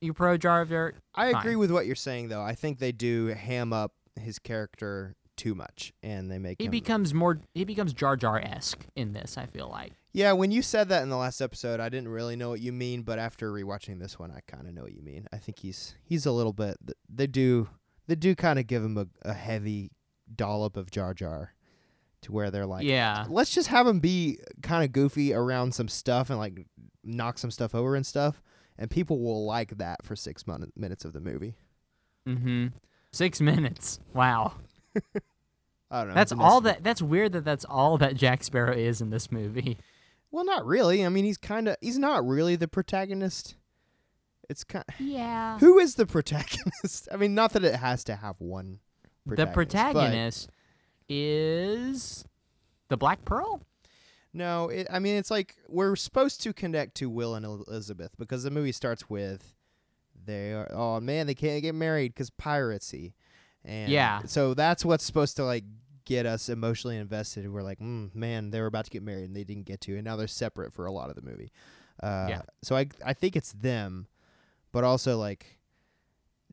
[0.00, 0.96] You pro jar of dirt?
[1.14, 2.42] I agree with what you're saying, though.
[2.42, 6.70] I think they do ham up his character too much, and they make He him.
[6.70, 7.40] becomes more.
[7.54, 9.38] He becomes Jar Jar esque in this.
[9.38, 9.92] I feel like.
[10.12, 12.72] yeah, when you said that in the last episode, I didn't really know what you
[12.72, 15.26] mean, but after rewatching this one, I kind of know what you mean.
[15.32, 16.76] I think he's he's a little bit.
[16.86, 17.68] th- They do
[18.06, 19.90] they do kind of give him a, a heavy
[20.36, 21.54] dollop of Jar Jar,
[22.24, 23.24] to where they're like, yeah.
[23.28, 26.66] let's just have him be kind of goofy around some stuff and like
[27.04, 28.42] knock some stuff over and stuff,
[28.78, 31.54] and people will like that for six mon- minutes of the movie.
[32.28, 32.68] Mm-hmm.
[33.12, 34.00] Six minutes.
[34.12, 34.54] Wow.
[35.90, 36.14] I don't know.
[36.14, 36.82] That's all that.
[36.82, 39.78] That's weird that that's all that Jack Sparrow is in this movie.
[40.30, 41.06] Well, not really.
[41.06, 43.54] I mean, he's kind of he's not really the protagonist.
[44.48, 44.84] It's kind.
[44.98, 45.58] Yeah.
[45.60, 47.08] Who is the protagonist?
[47.12, 48.80] I mean, not that it has to have one.
[49.26, 50.50] The Protagonist, but- protagonist
[51.08, 52.24] is
[52.88, 53.62] the Black Pearl.
[54.32, 58.42] No, it, I mean it's like we're supposed to connect to Will and Elizabeth because
[58.42, 59.54] the movie starts with
[60.26, 63.14] they are oh man they can't get married because piracy,
[63.64, 64.22] and Yeah.
[64.26, 65.64] so that's what's supposed to like
[66.04, 67.50] get us emotionally invested.
[67.50, 69.94] We're like, mm, man, they were about to get married and they didn't get to,
[69.94, 71.50] and now they're separate for a lot of the movie.
[72.02, 72.42] Uh, Yeah.
[72.62, 74.08] So I I think it's them,
[74.72, 75.60] but also like,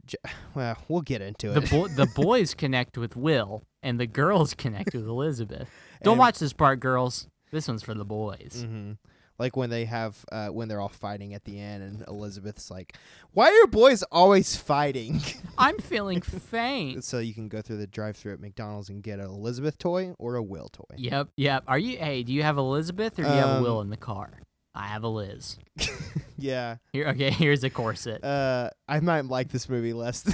[0.05, 0.17] j-
[0.53, 1.69] well, we'll get into the it.
[1.71, 5.67] bo- the boys connect with Will and the girls connect with Elizabeth.
[6.03, 7.27] Don't And- watch this part, girls.
[7.51, 8.63] This one's for the boys.
[8.65, 8.93] hmm
[9.37, 12.95] Like when they have uh, when they're all fighting at the end, and Elizabeth's like,
[13.33, 15.19] "Why are boys always fighting?"
[15.57, 17.03] I'm feeling faint.
[17.03, 20.35] so you can go through the drive-through at McDonald's and get an Elizabeth toy or
[20.35, 20.95] a Will toy.
[20.95, 21.63] Yep, yep.
[21.67, 21.97] Are you?
[21.97, 24.41] Hey, do you have Elizabeth or do you have a Will Um, in the car?
[24.75, 25.57] I have a Liz.
[26.37, 26.77] Yeah.
[26.91, 27.29] Here, okay.
[27.29, 28.23] Here's a corset.
[28.23, 30.33] Uh, I might like this movie less than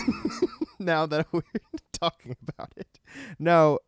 [0.80, 1.42] now that we're
[2.00, 2.97] talking about it.
[3.40, 3.80] No,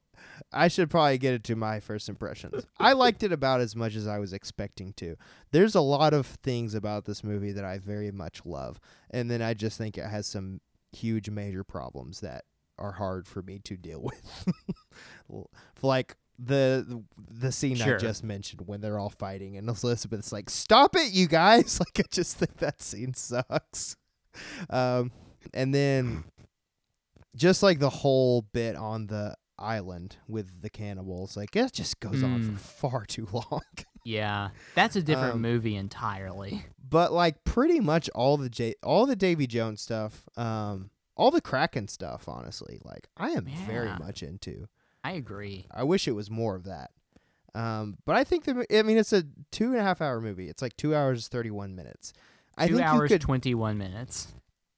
[0.51, 2.65] I should probably get into my first impressions.
[2.79, 5.15] I liked it about as much as I was expecting to.
[5.51, 9.41] There's a lot of things about this movie that I very much love, and then
[9.41, 10.61] I just think it has some
[10.91, 12.45] huge major problems that
[12.77, 14.01] are hard for me to deal
[15.29, 15.45] with.
[15.81, 17.95] Like the the scene Sure.
[17.95, 21.99] I just mentioned when they're all fighting and Elizabeth's like, "Stop it, you guys!" Like
[22.05, 23.95] I just think that scene sucks.
[24.69, 25.11] Um,
[25.53, 26.23] and then
[27.35, 32.23] just like the whole bit on the island with the cannibals, like it just goes
[32.23, 32.53] on Mm.
[32.53, 33.61] for far too long.
[34.05, 36.65] yeah, that's a different um, movie entirely.
[36.87, 41.41] but like pretty much all the J- all the Davy Jones stuff, um, all the
[41.41, 44.67] Kraken stuff, honestly, like I am very much into.
[45.03, 45.65] I agree.
[45.71, 46.91] I wish it was more of that.
[47.55, 50.47] Um, but I think the I mean it's a two and a half hour movie.
[50.49, 52.13] It's like two hours thirty one minutes.
[52.57, 53.21] I Two think hours, you could.
[53.21, 54.27] twenty-one minutes.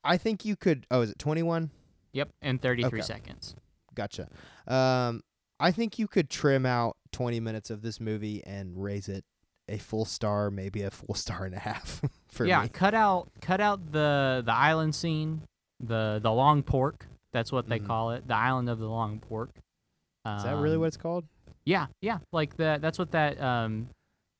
[0.04, 0.86] I think you could.
[0.92, 1.70] Oh, is it twenty one?
[2.14, 3.06] Yep, and thirty-three Okay.
[3.06, 3.56] seconds.
[3.96, 4.28] Gotcha.
[4.68, 5.22] Um,
[5.60, 9.24] I think you could trim out 20 minutes of this movie and raise it
[9.70, 12.70] a full star, maybe a full star and a half for yeah, me.
[12.70, 15.42] cut out cut out the the island scene,
[15.80, 17.08] the the long pork.
[17.34, 17.88] That's what they Mhm.
[17.88, 19.52] call it, the island of the long pork.
[19.56, 21.26] Is that really Um, what it's called?
[21.66, 22.82] Yeah, yeah, like that.
[22.82, 23.88] That's what that um,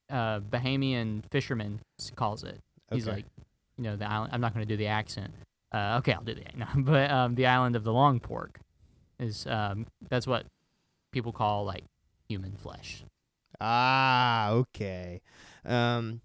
[0.10, 1.80] uh, Bahamian fisherman
[2.16, 2.60] calls it.
[2.92, 3.26] He's like,
[3.78, 4.32] you know, the island.
[4.34, 5.34] I'm not going to do the accent.
[5.72, 8.60] Uh, okay, I'll do the no, but um, the island of the long pork
[9.20, 10.46] is um, that's what
[11.12, 11.84] people call like
[12.28, 13.04] human flesh.
[13.60, 15.22] Ah, okay.
[15.66, 16.22] Um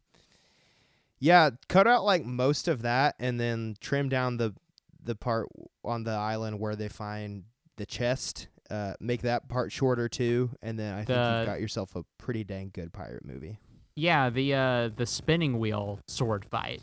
[1.19, 4.55] Yeah, cut out like most of that and then trim down the
[5.03, 5.49] the part
[5.85, 7.45] on the island where they find
[7.77, 8.49] the chest.
[8.71, 12.43] Uh make that part shorter too and then I think you've got yourself a pretty
[12.43, 13.59] dang good pirate movie.
[13.95, 16.83] Yeah, the uh, the spinning wheel sword fight.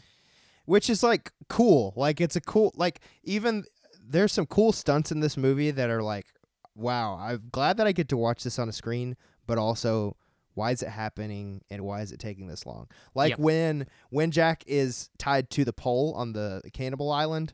[0.65, 1.93] Which is like cool.
[1.95, 3.65] Like it's a cool like even
[4.06, 6.28] there's some cool stunts in this movie that are like
[6.76, 10.15] wow, I'm glad that I get to watch this on a screen, but also
[10.56, 12.88] why is it happening and why is it taking this long?
[13.15, 13.39] Like Yep.
[13.39, 17.54] when when Jack is tied to the pole on the cannibal island,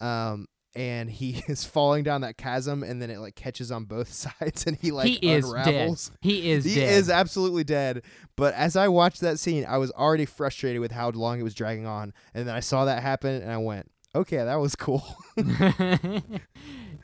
[0.00, 4.12] um, and he is falling down that chasm and then it like catches on both
[4.40, 6.08] sides and he like he is unravels.
[6.08, 6.18] dead.
[6.20, 6.92] He is he dead.
[6.92, 8.02] is absolutely dead.
[8.36, 11.54] But as I watched that scene, I was already frustrated with how long it was
[11.54, 15.04] dragging on, and then I saw that happen and I went, "Okay, that was cool."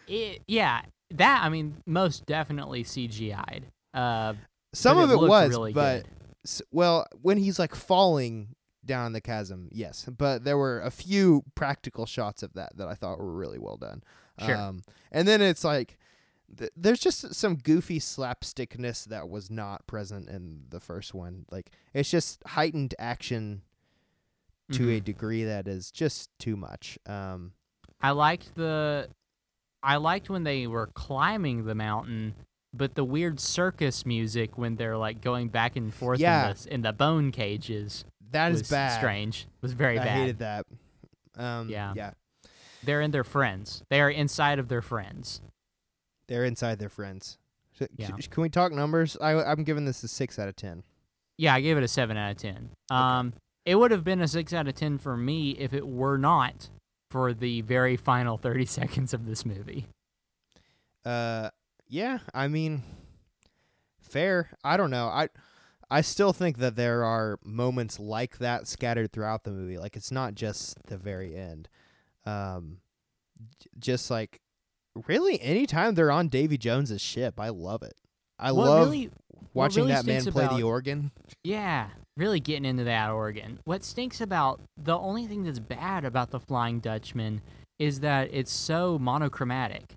[0.08, 3.66] it, yeah, that I mean, most definitely CGI'd.
[3.94, 4.34] Uh,
[4.74, 6.10] Some of it looked was, really but good.
[6.44, 8.48] s- well, when he's like falling
[8.86, 10.06] down the chasm, yes.
[10.16, 13.76] But there were a few practical shots of that that I thought were really well
[13.76, 14.02] done.
[14.44, 14.56] Sure.
[14.56, 15.98] Um, and then it's like
[16.56, 21.46] th- there's just some goofy slapstickness that was not present in the first one.
[21.50, 23.62] Like it's just heightened action
[24.72, 25.04] to a Mhm.
[25.04, 26.98] degree that is just too much.
[27.06, 27.52] Um,
[28.00, 29.08] I liked the,
[29.82, 32.34] I liked when they were climbing the mountain,
[32.74, 36.50] but the weird circus music when they're like going back and forth Yeah.
[36.50, 38.96] in, the, in the bone cages that is bad.
[38.98, 39.42] strange.
[39.42, 40.08] It Was very I bad.
[40.08, 40.66] I hated that.
[41.36, 41.92] Um, Yeah.
[41.96, 42.10] yeah.
[42.82, 43.82] They're in their friends.
[43.88, 45.40] They are inside of their friends.
[46.28, 47.38] They're inside their friends.
[47.78, 48.10] Sh- Yeah.
[48.30, 49.16] Can we talk numbers?
[49.20, 50.82] I, I'm giving this a six out of ten.
[51.38, 52.70] Yeah, I gave it a seven out of ten.
[52.90, 53.34] Um,
[53.64, 56.70] it would have been a six out of ten for me if it were not
[57.10, 59.86] for the very final thirty seconds of this movie.
[61.04, 61.50] Uh,
[61.88, 62.18] yeah.
[62.34, 62.82] I mean,
[64.00, 64.50] fair.
[64.64, 65.06] I don't know.
[65.08, 65.28] I
[65.90, 69.78] I still think that there are moments like that scattered throughout the movie.
[69.78, 71.68] Like it's not just the very end.
[72.24, 72.78] Um,
[73.60, 74.40] j- just like
[75.06, 77.94] really, anytime they're on Davy Jones's ship, I love it.
[78.38, 79.10] I What love really,
[79.54, 81.10] watching really that man play about- the organ.
[81.44, 83.60] yeah, really getting into that organ.
[83.64, 87.42] What stinks about the only thing that's bad about the Flying Dutchman
[87.78, 89.94] is that it's so monochromatic.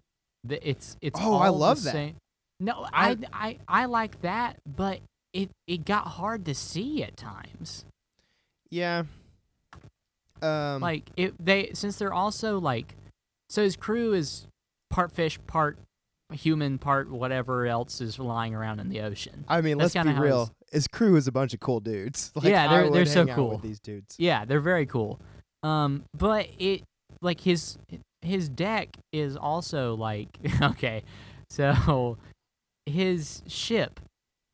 [0.48, 1.92] It's it's Oh, I love that.
[1.94, 2.16] same-
[2.60, 5.00] No, I- I, I I like that, but
[5.34, 7.86] it it got hard to see at times.
[8.70, 9.04] Yeah.
[10.42, 10.82] Um.
[10.82, 12.96] like it they since they're also like
[13.50, 14.48] so his crew is
[14.90, 15.78] part fish part
[16.32, 20.10] human part whatever else is lying around in the ocean I mean, That's let's be
[20.12, 20.50] kinda his- real.
[20.72, 22.32] His crew is a bunch of cool dudes.
[22.36, 23.50] Like, Yeah, they're- they're so cool.
[23.50, 24.16] with these dudes.
[24.18, 25.20] yeah they're very cool
[25.64, 26.84] um but it
[27.22, 27.78] like his
[28.22, 30.30] his deck is also like
[30.62, 31.04] okay
[31.50, 32.18] so
[32.86, 34.00] his ship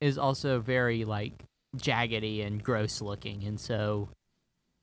[0.06, 1.34] is also very like
[1.78, 4.08] jaggedy and gross looking and so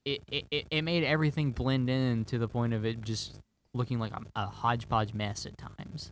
[0.05, 3.39] it, it, it- made everything blend in to the point of it just
[3.73, 6.11] looking like a, a hodgepodge mess at times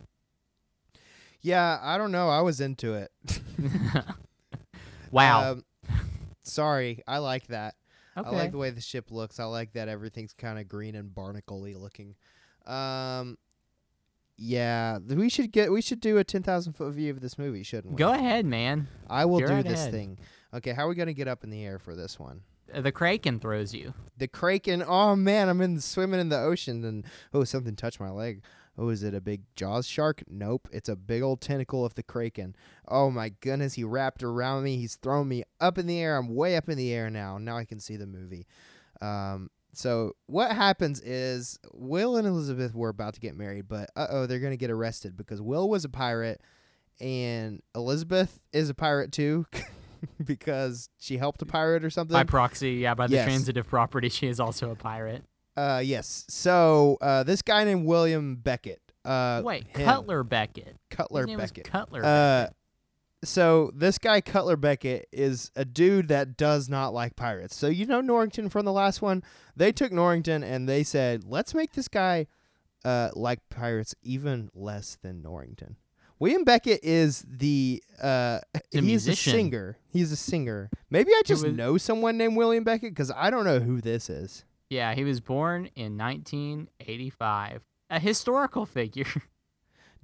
[1.42, 2.28] Yeah, I don't know.
[2.28, 3.10] I was into it.
[5.10, 5.64] wow Um,
[6.42, 7.74] sorry, I like that.
[8.16, 9.38] okay I like the way the ship looks.
[9.40, 12.14] I like that everything's kind of green and barnacle-y looking.
[12.66, 13.38] Um,
[14.44, 17.62] yeah, we should get we should do a ten thousand foot view of this movie,
[17.62, 17.98] shouldn't we?
[17.98, 19.92] go ahead man I will Go do right this ahead.
[19.92, 20.18] thing.
[20.54, 22.42] Okay, how are we gonna get up in the air for this one?
[22.74, 24.82] Uh, the kraken throws you The kraken.
[24.86, 28.42] Oh man, I'm in swimming in the ocean, and oh, something touched my leg.
[28.78, 30.22] Oh, is it a big jaws shark?
[30.28, 32.56] Nope, it's a big old tentacle of the kraken.
[32.88, 34.76] Oh my goodness, he wrapped around me.
[34.78, 36.16] He's thrown me up in the air.
[36.16, 37.36] I'm way up in the air now.
[37.38, 38.46] Now I can see the movie.
[39.02, 44.06] Um, so what happens is Will and Elizabeth were about to get married, but uh
[44.10, 46.40] oh, they're gonna get arrested because Will was a pirate
[47.00, 49.46] and Elizabeth is a pirate too.
[50.24, 52.12] because she helped a pirate or something.
[52.12, 53.24] by proxy yeah by the Yes.
[53.24, 55.24] transitive property she is also a pirate
[55.56, 56.24] Uh, yes.
[56.28, 58.80] So uh, this guy named William Beckett.
[59.04, 61.64] Uh, wait him, cutler beckett Cutler His name Beckett.
[61.64, 62.56] cutler Uh, beckett
[63.24, 67.56] so this guy Cutler Beckett is a dude that does not like pirates.
[67.56, 69.22] So you know Norrington from the last one.
[69.56, 72.26] They took Norrington and they said, let's make this guy
[72.84, 75.76] uh, like pirates even less than Norrington.
[76.18, 78.38] William Beckett is the uh
[78.70, 79.76] He's a a singer.
[79.88, 80.70] He's a singer.
[80.90, 84.08] Maybe I just was- know someone named William Beckett because I don't know who this
[84.08, 84.44] is.
[84.70, 87.62] Yeah, he was born in 1985.
[87.90, 89.04] A historical figure.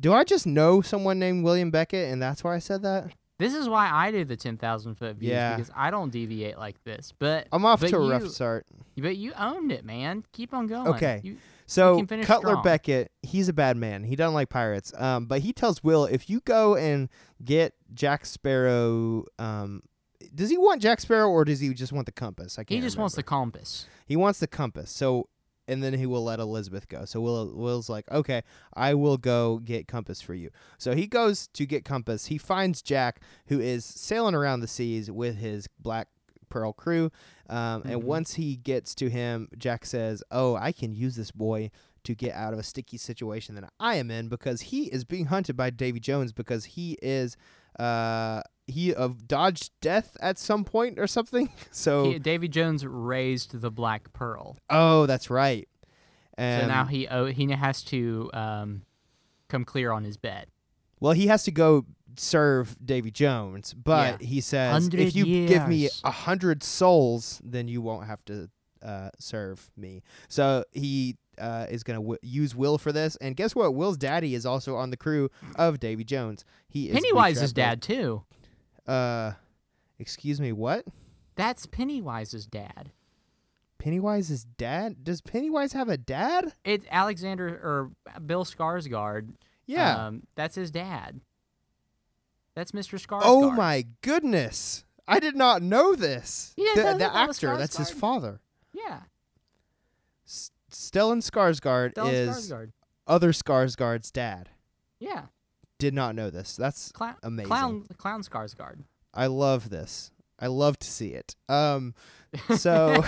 [0.00, 3.12] Do I just know someone named William Beckett and that's why I said that?
[3.38, 5.54] This is why I do the 10,000 foot views Yeah.
[5.56, 7.12] because I don't deviate like this.
[7.18, 8.66] But I'm off but to a you, rough start.
[8.96, 10.24] But you owned it, man.
[10.32, 10.88] Keep on going.
[10.88, 11.20] Okay.
[11.22, 11.36] You,
[11.66, 12.62] So Cutler strong.
[12.64, 14.02] Beckett, he's a bad man.
[14.04, 14.92] He doesn't like pirates.
[14.96, 17.08] Um, but he tells Will if you go and
[17.44, 19.82] get Jack Sparrow, um,
[20.34, 22.58] does he want Jack Sparrow or does he just want the compass?
[22.58, 22.76] I can't.
[22.76, 23.86] he just wants the compass.
[24.04, 24.90] He wants the compass.
[24.90, 25.28] So,
[25.68, 27.04] and then he will let Elizabeth go.
[27.04, 28.42] So Will Will's like, okay,
[28.74, 30.50] I will go get compass for you.
[30.78, 32.26] So he goes to get compass.
[32.26, 36.08] He finds Jack, who is sailing around the seas with his black
[36.48, 37.10] pearl crew.
[37.50, 38.04] Um, And Mhm.
[38.04, 41.70] once he gets to him, Jack says, "Oh, I can use this boy."
[42.04, 45.26] To get out of a sticky situation that I am in because he is being
[45.26, 47.36] hunted by Davy Jones because he is
[47.78, 51.48] uh he uh, dodged death at some point or something.
[51.70, 54.56] So He, Davy Jones raised the Black Pearl.
[54.70, 55.68] Oh, that's right.
[56.36, 58.82] And so now he oh, he has to um,
[59.48, 60.48] come clear on his bet.
[61.00, 61.84] well, he has to go
[62.16, 67.80] serve Davy Jones, but he says, if you give me a hundred souls, then you
[67.80, 68.48] won't have to
[68.82, 70.02] uh, serve me.
[70.28, 73.74] So he uh, is going to w- use Will for this, and guess what?
[73.74, 76.44] Will's daddy is also on the crew of Davy Jones.
[76.68, 78.22] He is Pennywise's dad too.
[78.88, 79.32] Uh,
[79.98, 80.84] excuse me, what?
[81.36, 82.90] That's Pennywise's dad.
[83.78, 85.04] Pennywise's dad?
[85.04, 86.52] Does Pennywise have a dad?
[86.64, 87.90] It's Alexander or
[88.26, 89.34] Bill Skarsgård.
[89.66, 90.06] Yeah.
[90.06, 91.20] Um, that's his dad.
[92.54, 92.98] That's Mr.
[92.98, 93.20] Skarsgård.
[93.24, 94.84] Oh my goodness!
[95.06, 96.54] I did not know this.
[96.56, 98.40] You the know the that that was actor, that's his father.
[98.72, 99.02] Yeah.
[100.26, 102.72] S- Stellan Skarsgård Stellan is Skarsgård.
[103.06, 104.48] other Skarsgård's dad.
[104.98, 105.26] Yeah.
[105.78, 106.56] Did not know this.
[106.56, 107.48] That's amazing.
[107.48, 107.86] Clown.
[107.96, 108.80] Clown Skarsgård.
[109.14, 110.10] I love this.
[110.40, 111.34] I love to see it.
[111.48, 111.94] Um,
[112.56, 113.02] so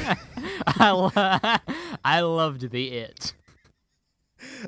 [0.66, 1.58] I, lo-
[2.04, 3.34] I loved the it.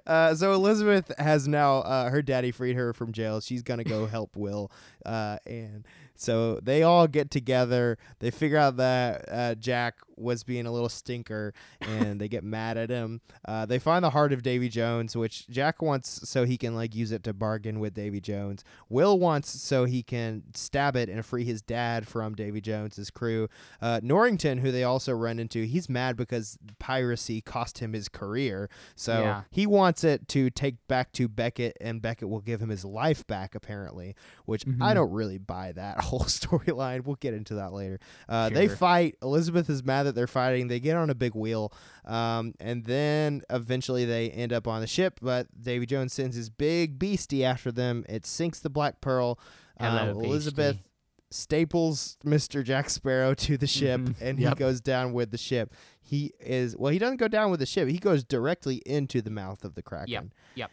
[0.07, 3.40] uh, so Elizabeth has now uh, her daddy freed her from jail.
[3.40, 4.70] She's gonna go help Will,
[5.07, 7.98] uh, and so they all get together.
[8.20, 12.76] They figure out that uh, Jack was being a little stinker, and they get mad
[12.76, 13.20] at him.
[13.46, 16.94] Uh, they find the heart of Davy Jones, which Jack wants so he can like
[16.94, 18.64] use it to bargain with Davy Jones.
[18.88, 23.48] Will wants so he can stab it and free his dad from Davy Jones's crew.
[23.80, 28.68] Uh, Norrington, who they also run into, he's mad because piracy cost him his career.
[28.94, 29.42] So Yeah.
[29.50, 33.26] he wants it to take back to Beckett, and Beckett will give him his life
[33.26, 34.94] back, apparently, which I Mhm.
[34.94, 37.04] don't really buy that whole storyline.
[37.04, 37.98] We'll get into that later.
[38.28, 39.16] Uh, They fight.
[39.22, 40.68] Elizabeth is mad that they're fighting.
[40.68, 41.72] They get on a big wheel,
[42.04, 46.50] um, and then eventually they end up on the ship, but Davy Jones sends his
[46.50, 48.04] big beastie after them.
[48.08, 49.38] It sinks the Black Pearl.
[49.78, 50.88] Um, Elizabeth beastie.
[51.30, 52.62] staples Mr.
[52.62, 54.14] Jack Sparrow to the ship Mhm.
[54.20, 54.48] and Yep.
[54.50, 55.72] he goes down with the ship.
[56.00, 57.88] He is well, he doesn't go down with the ship.
[57.88, 60.32] He goes directly into the mouth of the Kraken.
[60.54, 60.70] Yep.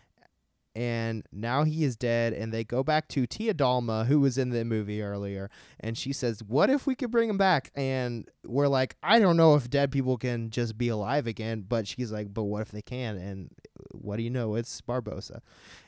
[0.76, 4.52] And now he is dead and they go back to Tia Dalma who was in
[4.52, 5.50] the movie earlier
[5.80, 9.36] and she says, "What if we could bring him back?" And we're like, "I don't
[9.36, 12.72] know if dead people can just be alive again." But she's like, "But what if
[12.72, 13.50] they can?" And
[13.80, 14.56] uh, what do you know?
[14.56, 15.40] It's Barbossa.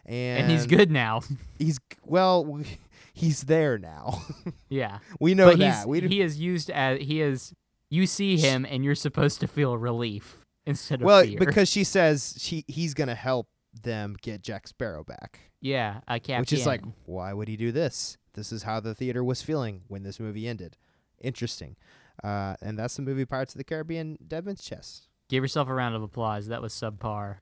[0.06, 1.22] And, And he's good now.
[1.60, 2.62] He's well,
[3.14, 4.24] he's there now.
[4.70, 4.98] yeah.
[5.20, 5.88] we know but that.
[5.88, 7.54] We he is used as he is.
[7.90, 11.38] You see him, and you're supposed to feel relief instead of well fear.
[11.38, 16.40] because she says she he's gonna help them get Jack Sparrow back, yeah, a captain.
[16.42, 18.18] which is like, why would he do this?
[18.34, 20.78] This is how the theater was feeling when this movie ended.
[21.20, 21.76] Interesting,
[22.24, 25.08] uh, and that's the movie Pirates of the Caribbean: Dead Man's Chest.
[25.30, 26.48] give yourself a round of applause.
[26.48, 27.38] That was subpar.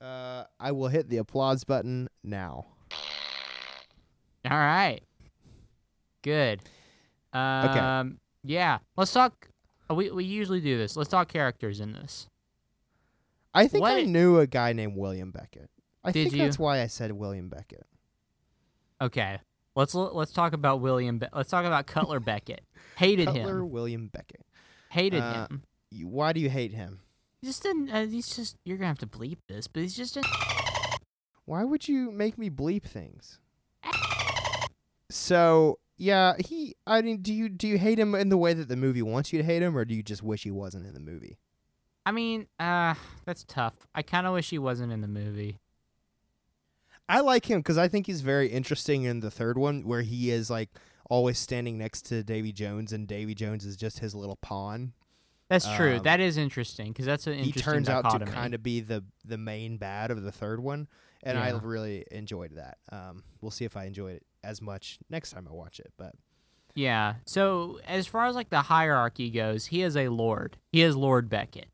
[0.00, 2.66] Uh, I will hit the applause button now.
[4.50, 5.00] All right.
[6.22, 6.60] Good.
[7.32, 8.78] Um, Yeah.
[8.96, 9.48] Let's talk.
[9.90, 10.96] We we usually do this.
[10.96, 12.26] Let's talk characters in this.
[13.54, 15.70] I think I knew a guy named William Beckett.
[16.04, 16.42] I Did think you?
[16.44, 17.86] that's why I said William Beckett.
[19.00, 19.38] Okay.
[19.76, 21.18] Let's let's talk about William.
[21.18, 22.62] Be- let's talk about Cutler Beckett.
[22.96, 23.70] Hated Cutler him.
[23.70, 24.44] William Beckett.
[24.90, 25.62] Hated uh, him.
[25.90, 27.00] You, why do you hate him?
[27.40, 27.90] He just didn't.
[27.90, 28.56] Uh, he's just.
[28.64, 30.16] You're gonna have to bleep this, but he's just.
[30.16, 30.22] A,
[31.44, 33.38] Why would you make me bleep things?
[35.08, 36.74] So yeah, he.
[36.86, 39.32] I mean, do you do you hate him in the way that the movie wants
[39.32, 41.38] you to hate him, or do you just wish he wasn't in the movie?
[42.06, 42.94] I mean, uh,
[43.24, 43.86] that's tough.
[43.94, 45.60] I kind of wish he wasn't in the movie.
[47.08, 50.30] I like him because I think he's very interesting in the third one, where he
[50.30, 50.70] is like
[51.08, 54.92] always standing next to Davy Jones, and Davy Jones is just his little pawn.
[55.48, 55.96] That's true.
[55.96, 58.80] Um, that is interesting because that's an He interesting turns out to kind of be
[58.80, 60.86] the the main bad of the third one,
[61.24, 62.78] and I really enjoyed that.
[62.92, 65.92] Um, we'll see if I enjoy it as much next time I watch it.
[65.98, 66.14] But
[66.76, 67.14] Yeah.
[67.26, 70.56] So as far as like the hierarchy goes, he is a lord.
[70.70, 71.68] He is Lord Beckett.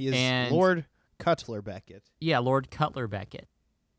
[0.00, 0.86] He is And- Lord
[1.18, 2.02] Cutler Beckett.
[2.20, 3.46] Yeah, Lord Cutler Beckett.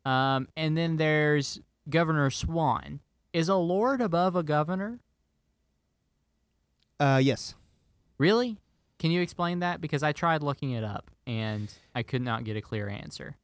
[0.06, 3.00] Um, and then there's Governor Swan.
[3.34, 5.00] Is a lord above a governor?
[7.00, 7.56] Uh, yes.
[8.18, 8.58] Really?
[9.00, 9.82] Can you explain that?
[9.82, 13.38] Because I tried looking it up and I could not get a clear answer.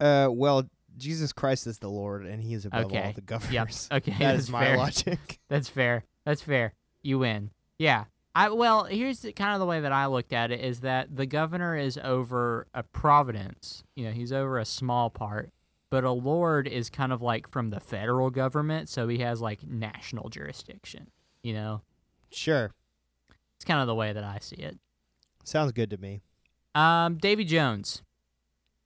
[0.00, 3.88] Uh, well, Jesus Christ is the Lord, and He is above all the governors.
[3.92, 4.76] Okay, that's my fair.
[4.76, 5.38] logic.
[5.48, 6.04] That's fair.
[6.24, 6.74] That's fair.
[7.02, 7.50] You win.
[7.78, 8.04] Yeah.
[8.34, 11.14] I well, here's the, kind of the way that I looked at it is that
[11.16, 13.84] the governor is over a providence.
[13.94, 15.50] You know, he's over a small part,
[15.90, 19.66] but a lord is kind of like from the federal government, so he has like
[19.66, 21.08] national jurisdiction.
[21.42, 21.82] You know,
[22.30, 22.72] Sure,
[23.56, 24.78] it's kind of the way that I see it.
[25.44, 26.22] sounds good to me.
[26.74, 28.02] Um, Davy Jones.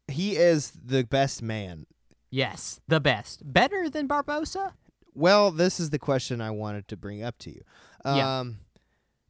[0.08, 1.86] He is the best man.
[2.30, 3.40] Yes, the best.
[3.52, 4.72] Better than Barbossa?
[5.14, 7.62] Well, this is the question I wanted to bring up to you.
[8.04, 8.42] Yeah.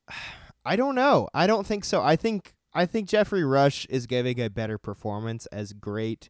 [0.65, 1.29] I don't know.
[1.33, 2.03] I don't think so.
[2.03, 6.29] I think I think Geoffrey Rush is giving a better performance, as great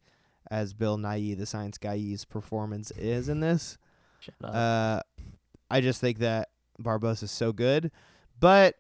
[0.51, 3.79] as Bill Nye, the science guy's performance is in this.
[4.21, 4.55] Shut up.
[4.55, 5.01] Uh,
[5.71, 6.51] I just think that
[6.81, 7.91] Barbossa is so good,
[8.39, 8.77] but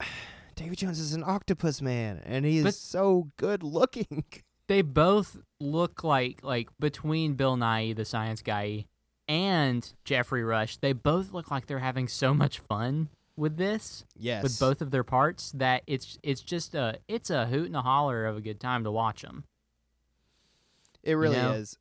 [0.56, 4.24] Davy Jones is an octopus man, and he is But- so good looking.
[4.66, 8.86] they both look like like between Bill Nye, the science guy,
[9.28, 14.42] and Geoffrey Rush, they both look like they're having so much fun with this, yes,
[14.42, 17.82] with both of their parts that it's it's just a it's a hoot and a
[17.82, 19.44] holler of a good time to watch them.
[21.02, 21.78] it really know, is.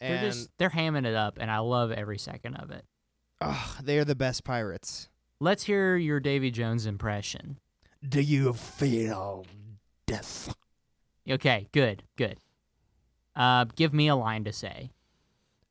[0.00, 2.84] They're just they're hamming it up, and I love every second of it.
[3.40, 5.08] ugh, they are the best pirates.
[5.40, 7.58] Let's hear your Davy Jones impression.
[8.06, 9.46] Do you feel
[10.06, 10.54] death?
[11.28, 12.38] Okay, good, good.
[13.34, 14.90] Uh, give me a line to say.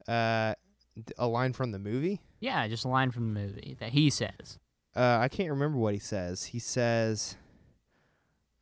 [0.08, 0.56] Uh,
[1.18, 2.22] a line from the movie.
[2.40, 4.60] Yeah, just a line from the movie that he says.
[4.96, 6.46] Uh, I can't remember what he says.
[6.46, 7.36] He says,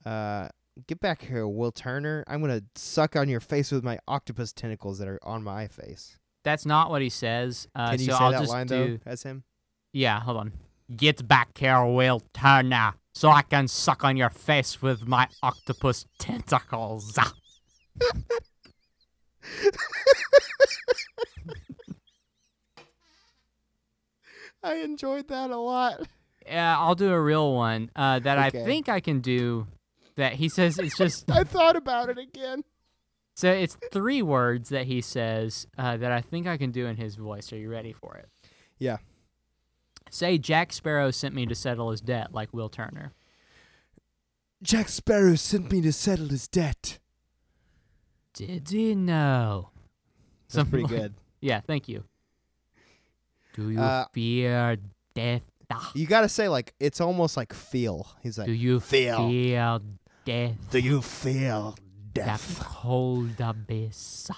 [0.05, 0.49] "Uh,
[0.88, 2.23] get back here, Will Turner.
[2.27, 6.17] I'm gonna suck on your face with my octopus tentacles that are on my face."
[6.43, 7.67] That's not what he says.
[7.75, 9.43] Uh, Can you so say I'll that just line do, though, as him?
[9.93, 10.53] Yeah, hold on.
[10.95, 16.05] Get back here, Will Turner, so I can suck on your face with my octopus
[16.17, 17.17] tentacles.
[24.63, 26.07] I enjoyed that a lot.
[26.45, 28.61] Yeah, I'll do a real one uh, that Okay.
[28.61, 29.67] I think I can do.
[30.15, 32.63] That he says it's just I thought about it again.
[33.35, 36.97] so it's three words that he says uh, that I think I can do in
[36.97, 37.51] his voice.
[37.53, 38.27] Are you ready for it?
[38.77, 38.97] Yeah.
[40.09, 43.13] Say Jack Sparrow sent me to settle his debt, like Will Turner.
[44.61, 46.99] Jack Sparrow sent me to settle his debt.
[48.33, 49.69] Did he know?
[50.47, 51.13] That's Something pretty like- good.
[51.43, 52.03] Yeah, thank you.
[53.55, 54.77] Do you Uh, fear
[55.15, 55.41] death?
[55.95, 58.07] You gotta say like it's almost like feel.
[58.22, 59.28] He's like, Do you feel.
[59.30, 59.80] fear
[60.26, 60.55] death?
[60.72, 61.76] Do you feel
[62.13, 62.57] death?
[62.59, 64.30] That cold abyss.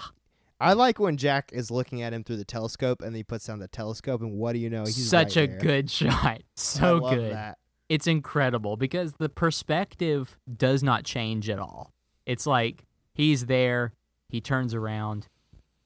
[0.60, 3.58] I like when Jack is looking at him through the telescope and he puts down
[3.58, 4.84] the telescope and what do you know?
[4.84, 5.58] He's Such right a there.
[5.58, 6.12] good shot.
[6.24, 7.32] I So love good.
[7.32, 7.58] That.
[7.88, 11.92] It's incredible because the perspective does not change at all.
[12.24, 13.92] It's like he's there,
[14.30, 15.28] he turns around,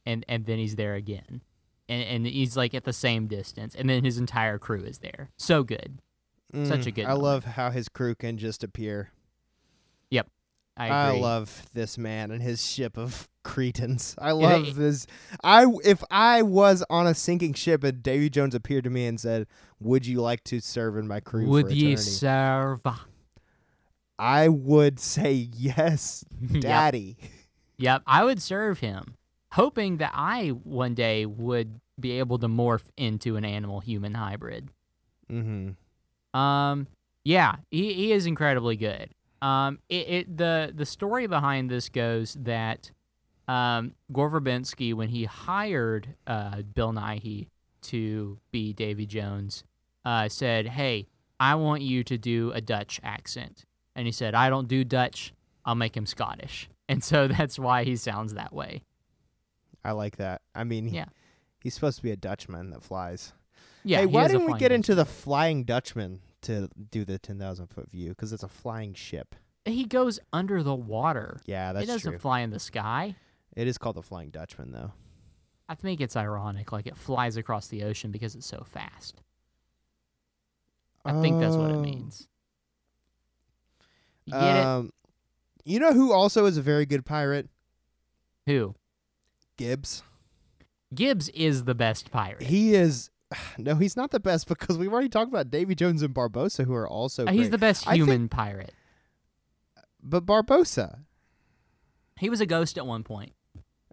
[0.07, 1.42] and and then he's there again.
[1.89, 5.30] And and he's like at the same distance, and then his entire crew is there.
[5.36, 5.99] So good.
[6.64, 7.22] Such a Mm, good I moment.
[7.22, 9.11] love how his crew can just appear.
[10.11, 10.28] Yep,
[10.78, 11.20] I agree.
[11.20, 14.14] love this man and his ship of cretins.
[14.18, 15.07] I love this.
[15.45, 19.20] I if I was on a sinking ship and Davy Jones appeared to me and
[19.20, 19.47] said,
[19.80, 22.80] "Would you like to serve in my crew Would ye serve?
[24.18, 26.61] I would say yes, Yep.
[26.61, 27.16] Daddy.
[27.76, 29.14] Yep, I would serve him,
[29.53, 34.70] hoping that I one day would be able to morph into an animal human hybrid.
[35.30, 36.38] mm-hmm.
[36.38, 36.86] Um,
[37.24, 39.11] yeah, he, he is incredibly good.
[39.40, 42.90] Um, it, it the the story behind this goes that
[43.46, 47.49] um, Gore Verbinski, when he hired uh, Bill Nighy
[47.82, 49.64] to be Davy Jones,
[50.05, 51.07] uh, said, "Hey,
[51.38, 55.32] I want you to do a Dutch accent," and he said, "I don't do Dutch.
[55.64, 58.82] I'll make him Scottish," and so that's why he sounds that way.
[59.85, 60.43] I like that.
[60.55, 61.07] I mean, he- Yeah.
[61.61, 63.33] he's supposed to be a Dutchman that flies.
[63.85, 63.99] Yeah.
[63.99, 67.68] hey, he why didn't we get into the Flying Dutchman to do the ten thousand
[67.68, 68.11] foot view?
[68.11, 69.35] Because it's a flying ship.
[69.64, 71.41] He goes under the water.
[71.47, 72.18] Yeah, that's It doesn't true.
[72.18, 73.16] fly in the sky.
[73.57, 74.93] It is called the Flying Dutchman, though.
[75.68, 79.22] I think it's ironic, like it flies across the ocean because it's so fast.
[81.05, 81.81] I think that's what it Oh.
[81.83, 82.29] means.
[84.26, 84.93] You get Um,
[85.64, 87.49] you know who also is a very good pirate?
[88.47, 88.74] Who?
[89.59, 90.02] Gibbs.
[90.94, 92.42] Gibbs is the best pirate.
[92.44, 93.11] He is.
[93.59, 96.72] No, he's not the best because we've already talked about Davy Jones and Barbossa, who
[96.72, 97.26] are also.
[97.26, 98.72] Uh, he's the best I think- human pirate.
[100.02, 101.00] But Barbossa,
[102.18, 103.32] He was a ghost at one point.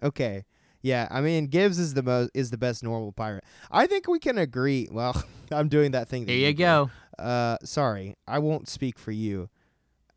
[0.02, 0.46] okay,
[0.82, 1.08] yeah.
[1.12, 3.44] I mean, Gibbs is the most is the best normal pirate.
[3.72, 4.88] I think we can agree.
[4.90, 6.22] Well, I'm doing that thing.
[6.22, 6.58] That There you do.
[6.64, 6.90] go.
[7.20, 9.50] Uh, sorry, I won't speak for you.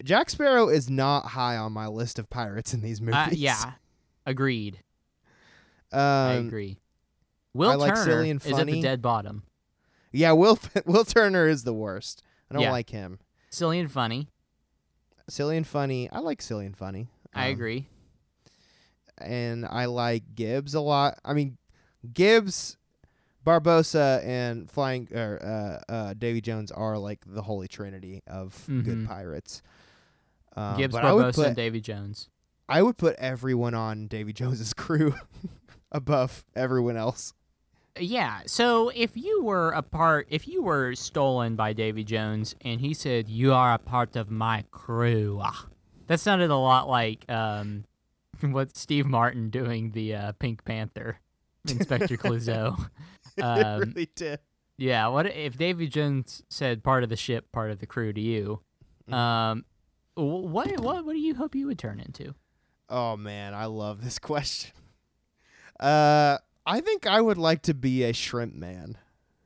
[0.05, 3.15] Jack Sparrow is not high on my list of pirates in these movies.
[3.17, 3.73] Uh, yeah,
[4.27, 4.81] agreed.
[5.93, 6.79] Um, I agree.
[7.55, 9.43] Will I like Turner silly and is at the dead bottom.
[10.13, 12.23] Yeah, Will Will Turner is the worst.
[12.51, 12.71] I don't Yeah.
[12.71, 13.19] like him.
[13.51, 14.29] Silly and funny.
[15.29, 16.11] Silly and funny.
[16.11, 17.09] I like silly and funny.
[17.35, 17.87] I Um, agree.
[19.19, 21.19] And I like Gibbs a lot.
[21.25, 21.59] I mean,
[22.13, 22.77] Gibbs,
[23.45, 25.43] Barbossa, and Flying or
[25.89, 29.07] uh, uh, Davy Jones are like the holy trinity of good Mhm.
[29.07, 29.63] pirates.
[30.57, 32.29] Um, Gibbs, I Barbossa, put and Davy Jones.
[32.69, 35.15] I would put everyone on Davy Jones's crew
[35.93, 37.35] above everyone else.
[37.99, 38.43] Yeah.
[38.47, 42.95] So if you were a part, if you were stolen by Davy Jones, and he
[42.95, 45.67] said you are a part of my crew, ah,
[46.07, 47.85] that sounded a lot like um,
[48.41, 51.19] what Steve Martin doing the uh, Pink Panther,
[51.69, 52.79] Inspector Clouseau.
[53.41, 54.41] Um, it really did.
[54.77, 58.21] Yeah, what if Davy Jones said part of the ship, part of the crew to
[58.21, 58.61] you?
[59.11, 59.15] Mm.
[59.15, 59.65] Um,
[60.15, 62.35] what what what do you hope you would turn into?
[62.89, 64.73] Oh man, I love this question.
[65.81, 68.97] Uh, I think I would like to be a shrimp man.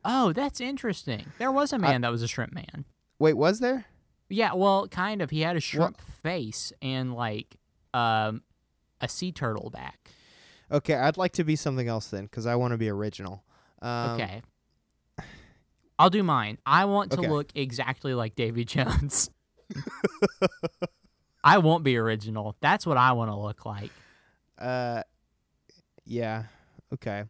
[0.04, 1.26] Oh, that's interesting.
[1.38, 2.84] There was a man that was a shrimp man.
[3.18, 3.86] Wait, was there?
[4.28, 5.30] Yeah, well, kind of.
[5.30, 7.56] He had a shrimp face and like
[7.94, 8.42] um
[9.00, 10.10] a sea turtle back.
[10.70, 13.44] Okay, I'd like to be something else then, because I want to be original.
[13.82, 14.42] Um, okay.
[15.98, 16.58] I'll do mine.
[16.64, 17.28] I want to okay.
[17.28, 19.30] look exactly like Davy Jones.
[21.44, 22.56] I won't be original.
[22.60, 23.90] That's what I want to look like.
[24.58, 25.02] Uh,
[26.04, 26.44] yeah.
[26.92, 27.24] Okay.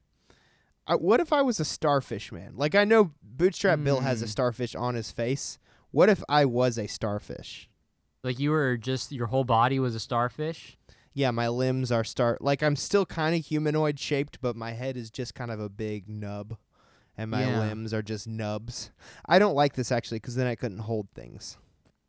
[0.86, 2.54] I, what if I was a starfish man?
[2.56, 4.30] Like I know Bootstrap Bill has a Mm.
[4.30, 5.58] starfish on his face.
[5.92, 7.68] What if I was a starfish?
[8.24, 10.76] Like you were just your whole body was a starfish.
[11.14, 12.38] Yeah, my limbs are star.
[12.40, 15.68] Like I'm still kind of humanoid shaped, but my head is just kind of a
[15.68, 16.56] big nub,
[17.16, 17.60] and my Yeah.
[17.60, 18.90] limbs are just nubs.
[19.26, 21.58] I don't like this actually, because then I couldn't hold things.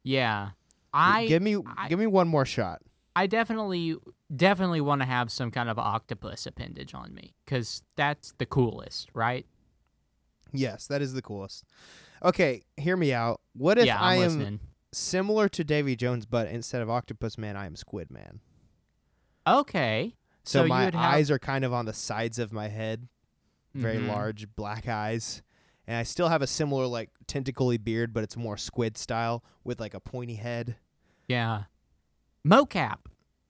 [0.04, 0.52] Yeah.
[0.94, 2.82] I give me I- give me one more shot.
[3.16, 3.96] I definitely
[4.36, 9.10] definitely want to have some kind of octopus appendage on me cuz that's the coolest,
[9.14, 9.46] right?
[10.52, 11.64] Yes, that is the coolest.
[12.24, 13.42] Okay, hear me out.
[13.54, 14.60] What if yeah, I I'm listening.
[14.92, 18.40] similar to Davy Jones, but instead of Octopus Man, I am Squid Man?
[19.48, 20.16] Okay.
[20.44, 23.08] So, So, my would have eyes are kind of on the sides of my head,
[23.74, 24.08] very Mhm.
[24.08, 25.42] large black eyes,
[25.88, 29.80] and I still have a similar like tentacly beard, but it's more squid style with
[29.80, 30.78] like a pointy head.
[31.28, 31.64] Yeah.
[32.48, 32.98] Mocap.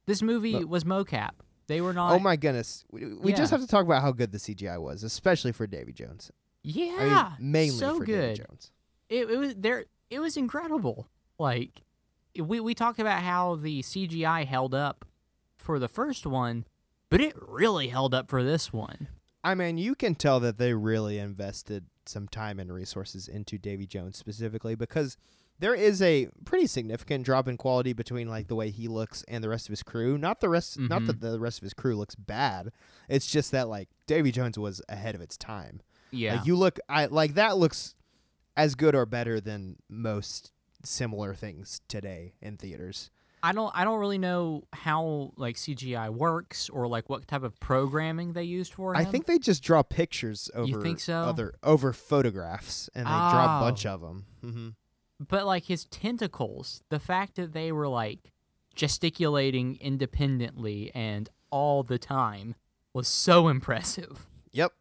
[0.06, 1.32] This movie Mo- was mocap.
[1.68, 4.12] They were oh not oh my goodness, we, we just have to talk about how
[4.12, 6.30] good the CGI was, especially for Davy Jones.
[6.62, 6.96] Yeah.
[7.00, 8.36] I mean, mainly so for good.
[8.36, 8.72] Davy Jones.
[9.10, 11.08] it, it was there it was incredible
[11.39, 11.82] like
[12.38, 15.06] we we talked about how the cgi held up
[15.56, 16.66] for the first one
[17.10, 19.08] but it really held up for this one
[19.44, 23.86] I mean, you can tell that they really invested some time and resources into Davy
[23.86, 25.18] Jones specifically because
[25.60, 29.43] there is a pretty significant drop in quality between like the way he looks and
[29.43, 30.18] the rest of his crew.
[30.18, 31.08] Not the rest not Mhm.
[31.08, 32.72] that the rest of his crew looks bad.
[33.08, 35.82] It's just that like Davy Jones was ahead of its time.
[36.12, 37.95] yeah Like you look I like that looks
[38.56, 40.51] as good or better than most
[40.84, 43.10] similar things today in theaters.
[43.41, 47.60] i don't i don't really know how like cgi works or like what type of
[47.60, 51.16] programming they used for him I think they just draw pictures over You think so?
[51.22, 53.93] other over photographs and they draw a bunch Oh.
[53.93, 54.26] of them.
[54.41, 54.70] hmm
[55.20, 58.32] but like his tentacles the fact that they were like
[58.76, 62.55] gesticulating independently and all the time
[62.93, 64.72] was so impressive Yep.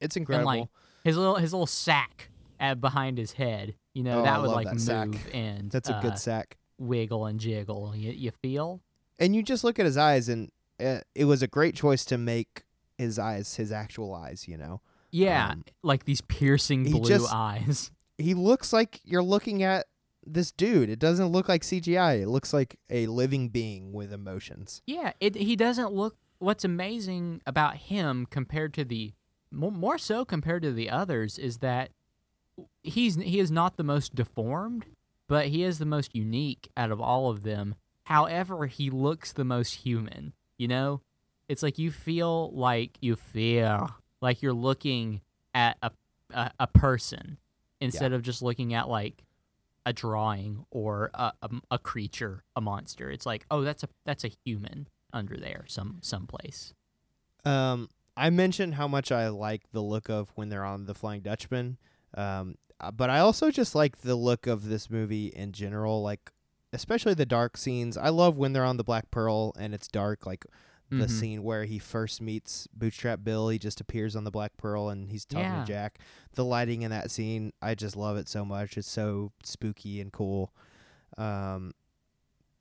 [0.00, 0.50] It's incredible.
[0.50, 0.68] And like
[1.04, 2.28] his little his little sack
[2.58, 5.08] at behind his head, you know, Oh, I that would like that move sack.
[5.32, 6.56] and That's a uh, good sack.
[6.78, 7.92] wiggle and jiggle.
[7.94, 8.80] You, you feel?
[9.20, 10.50] And you just look at his eyes, and
[10.84, 12.64] uh, it was a great choice to make
[12.98, 14.48] his eyes his actual eyes.
[14.48, 14.80] You know,
[15.12, 17.92] Yeah, Um, like these piercing blue just- eyes.
[18.22, 19.86] He looks like you're looking at
[20.26, 20.88] this dude.
[20.88, 22.22] It doesn't look like CGI.
[22.22, 24.82] It looks like a living being with emotions.
[24.86, 26.16] Yeah, it he doesn't look.
[26.38, 29.12] What's amazing about him compared to the
[29.50, 31.90] more, so compared to the others is that
[32.82, 34.86] he's he is not the most deformed,
[35.28, 37.74] but he is the most unique out of all of them.
[38.04, 40.32] However, he looks the most human.
[40.58, 41.00] You know,
[41.48, 45.20] it's like you feel like you feel like you're looking
[45.54, 45.90] at a
[46.32, 47.38] a, a person
[47.82, 49.24] instead of just looking at like
[49.84, 53.10] a drawing or a, a, a creature, a monster.
[53.10, 56.74] It's like, oh, that's a that's a human under there, some someplace.
[57.44, 61.22] Um, I mentioned how much I like the look of when they're on the Flying
[61.22, 61.78] Dutchman.
[62.14, 66.30] Um, uh, but I also just like the look of this movie in general, like
[66.72, 67.96] especially the dark scenes.
[67.96, 70.46] I love when they're on the Black Pearl and it's dark, like
[70.92, 71.10] the Mhm.
[71.10, 73.48] scene where he first meets Bootstrap Bill.
[73.48, 75.60] He just appears on the Black Pearl and he's talking Yeah.
[75.60, 75.98] to Jack.
[76.34, 78.76] The lighting in that scene, I just love it so much.
[78.76, 80.52] It's so spooky and cool.
[81.16, 81.72] Um,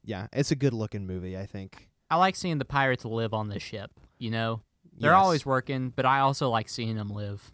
[0.03, 1.37] yeah, it's a good looking movie.
[1.37, 3.91] I think I like seeing the pirates live on the ship.
[4.17, 4.61] You know,
[4.97, 5.21] they're Yes.
[5.23, 7.51] always working, but I also like seeing them live.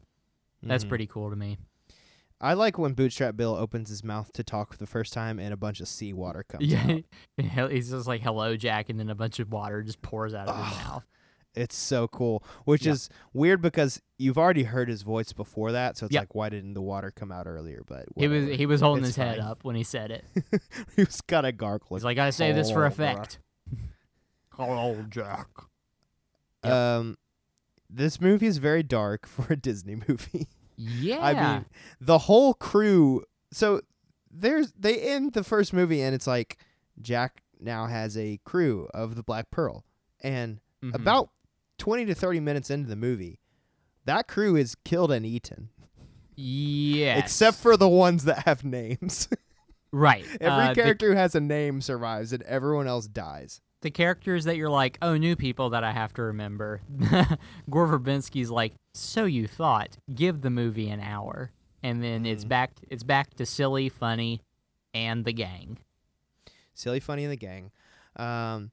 [0.64, 0.90] That's Mhm.
[0.90, 1.58] pretty cool to me.
[2.40, 5.54] I like when Bootstrap Bill opens his mouth to talk for the first time and
[5.54, 6.98] a bunch of seawater comes Yeah,
[7.58, 7.72] out.
[7.72, 10.56] he's just like "Hello, Jack," and then a bunch of water just pours out of
[10.68, 11.04] his mouth.
[11.56, 12.92] It's so cool, which Yeah.
[12.92, 16.22] is weird because you've already heard his voice before that, so it's Yep.
[16.22, 17.82] like why didn't the water come out earlier?
[17.88, 20.24] But He was he was holding It's his head up when he said it.
[20.96, 21.98] he was kind of gargling.
[21.98, 23.40] He's like, "Gotta say this for Oh, effect."
[24.54, 25.48] Hello, Jack.
[26.64, 26.74] Yep.
[26.74, 27.18] Um,
[27.90, 30.48] this movie is very dark for a Disney movie.
[30.78, 31.66] Yeah, I mean,
[32.00, 33.24] the whole crew.
[33.52, 33.82] So
[34.32, 36.58] there's they end the first movie and it's like
[37.02, 39.84] Jack now has a crew of the Black Pearl,
[40.22, 40.94] and Mhm.
[40.94, 41.30] about
[41.80, 43.40] twenty to thirty minutes into the movie,
[44.06, 45.70] that crew is killed and eaten,
[46.36, 49.28] yes, except for the ones that have names.
[49.92, 50.26] right.
[50.40, 53.62] Every uh, the- character who has a name survives, and everyone else dies.
[53.88, 56.82] The characters that you're like, oh, new people that I have to remember.
[57.70, 59.96] Gore Verbinski's like, so you thought?
[60.14, 62.50] Give the movie an hour, and then it's Mhm.
[62.50, 62.72] back.
[62.90, 64.42] It's back to silly, funny,
[64.94, 65.78] and the gang.
[66.74, 67.72] Silly, funny, and the gang.
[68.18, 68.72] Um,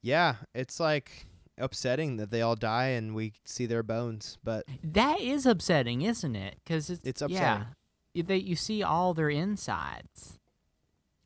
[0.00, 1.26] yeah, it's like
[1.56, 6.34] upsetting that they all die and we see their bones, but That is upsetting, isn't
[6.34, 6.56] it?
[6.64, 7.68] Because it's It's upsetting.
[8.16, 10.40] y- that you see all their insides.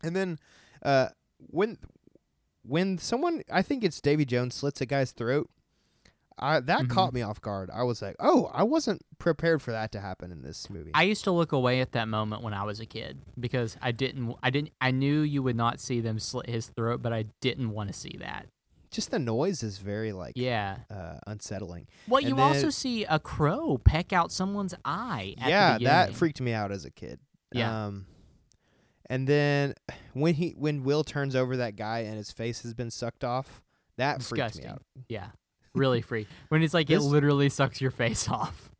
[0.03, 0.39] And then
[0.83, 1.09] uh,
[1.39, 1.79] when
[2.69, 5.49] when someone, I think it's Davy Jones, slits a guy's throat,
[6.39, 6.91] I, that Mhm.
[6.91, 7.71] caught me off guard.
[7.73, 10.91] I was like, oh, I wasn't prepared for that to happen in this movie.
[10.93, 13.91] I used to look away at that moment when I was a kid because I
[13.93, 14.35] didn't.
[14.43, 14.73] I didn't.
[14.81, 17.95] I knew you would not see them slit his throat, but I didn't want to
[17.95, 18.49] see that.
[18.91, 20.81] Just the noise is very like Yeah.
[20.91, 21.87] uh, unsettling.
[22.07, 25.35] Well, And you then- also see a crow peck out someone's eye.
[25.39, 27.19] At yeah, that freaked me out as a kid.
[27.53, 27.87] Yeah.
[27.87, 28.07] Um,
[29.09, 29.75] and then
[30.13, 33.63] when he when Will turns over that guy and his face has been sucked off,
[33.97, 34.65] that freaked Disgusting.
[34.65, 34.83] me out.
[35.09, 35.29] Yeah,
[35.75, 36.29] really freak.
[36.49, 38.71] When it's like This- it literally sucks your face off.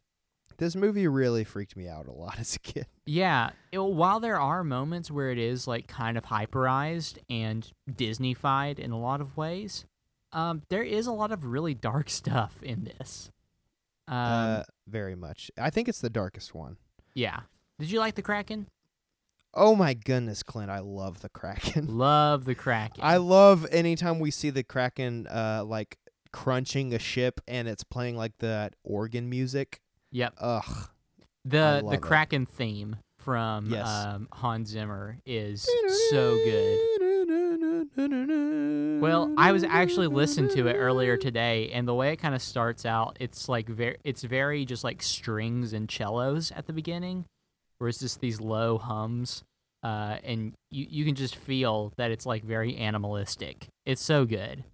[0.59, 2.87] This movie really freaked me out a lot as a kid.
[3.05, 8.79] Yeah, it, while there are moments where it is like kind of hyperized and Disneyfied
[8.79, 9.85] in a lot of ways,
[10.33, 13.31] um, there is a lot of really dark stuff in this.
[14.09, 15.51] Um, uh, very much.
[15.59, 16.77] I think it's the darkest one.
[17.15, 17.41] yeah.
[17.79, 18.69] Did you like the Kraken?
[19.59, 20.71] Oh my goodness, Clint!
[20.71, 21.87] I love the Kraken.
[21.99, 23.01] Love the Kraken.
[23.03, 25.97] I love anytime we see the Kraken, uh, like
[26.31, 29.81] crunching a ship and it's playing like that organ music.
[30.13, 30.35] yep.
[30.39, 30.89] Ugh.
[31.47, 32.03] The the it.
[32.03, 33.87] Kraken theme from Yes.
[33.89, 35.67] um, Hans Zimmer is
[36.11, 36.79] so good.
[39.01, 42.43] Well, I was actually listening to it earlier today, and the way it kind of
[42.43, 47.25] starts out, it's like very, it's very just like strings and cellos at the beginning,
[47.79, 49.43] where it's just these low hums,
[49.83, 53.69] uh, and you you can just feel that it's like very animalistic.
[53.85, 54.65] It's so good.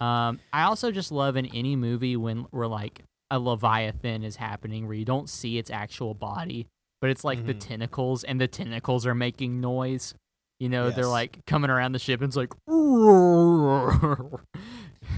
[0.00, 4.86] Um, I also just love in any movie when we're like a leviathan is happening,
[4.86, 6.66] where you don't see its actual body,
[7.00, 7.60] but it's like the Mhm.
[7.60, 10.14] tentacles, and the tentacles are making noise.
[10.60, 12.52] You know, they're like coming around the ship and it's like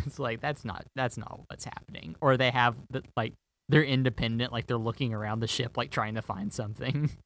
[0.06, 2.16] it's like that's not that's not what's happening.
[2.20, 3.32] Or they have the like
[3.68, 7.10] they're independent, like they're looking around the ship like trying to find something.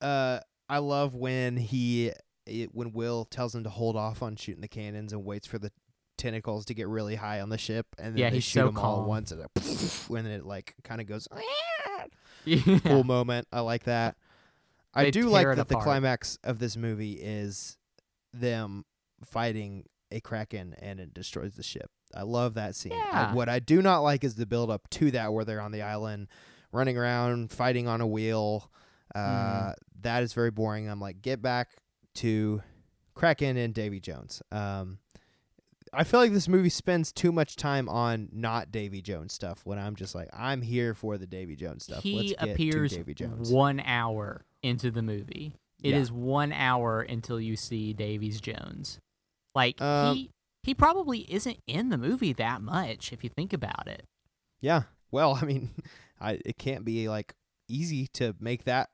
[0.00, 2.12] uh, I love when he
[2.46, 5.58] it, when Will tells him to hold off on shooting the cannons and waits for
[5.58, 5.70] the
[6.16, 8.78] tentacles to get really high on the ship, and then Yeah, they shoot so them
[8.78, 9.02] all calm.
[9.04, 11.26] at once, and it, when it like kind of goes
[12.44, 12.78] yeah.
[12.84, 13.46] cool moment.
[13.52, 14.16] I like that.
[14.94, 17.76] I They do like that the climax of this movie is
[18.32, 18.84] them
[19.24, 21.90] fighting a kraken and it destroys the ship.
[22.14, 22.92] I love that scene.
[22.92, 25.70] I- what I do not like is the build up to that where they're on
[25.72, 26.28] the island
[26.72, 28.70] running around fighting on a wheel.
[29.14, 29.74] Uh, Mm.
[30.02, 30.88] that is very boring.
[30.88, 31.68] I'm like, get back
[32.16, 32.62] to
[33.14, 34.42] Kraken and Davy Jones.
[34.50, 34.98] Um,
[35.92, 39.78] I feel like this movie spends too much time on not Davy Jones stuff when
[39.78, 42.02] I'm just like, I'm here for the Davy Jones stuff.
[42.04, 43.50] he Let's get appears to Davy Jones.
[43.50, 45.56] one hour into the movie.
[45.82, 46.16] It is Yeah.
[46.16, 49.00] one hour until you see Davy Jones.
[49.54, 50.30] Like Um, he
[50.62, 54.06] he probably isn't in the movie that much if you think about it.
[54.60, 54.82] Yeah.
[55.10, 55.70] Well, I mean,
[56.20, 57.34] I it can't be like
[57.66, 58.90] easy to make that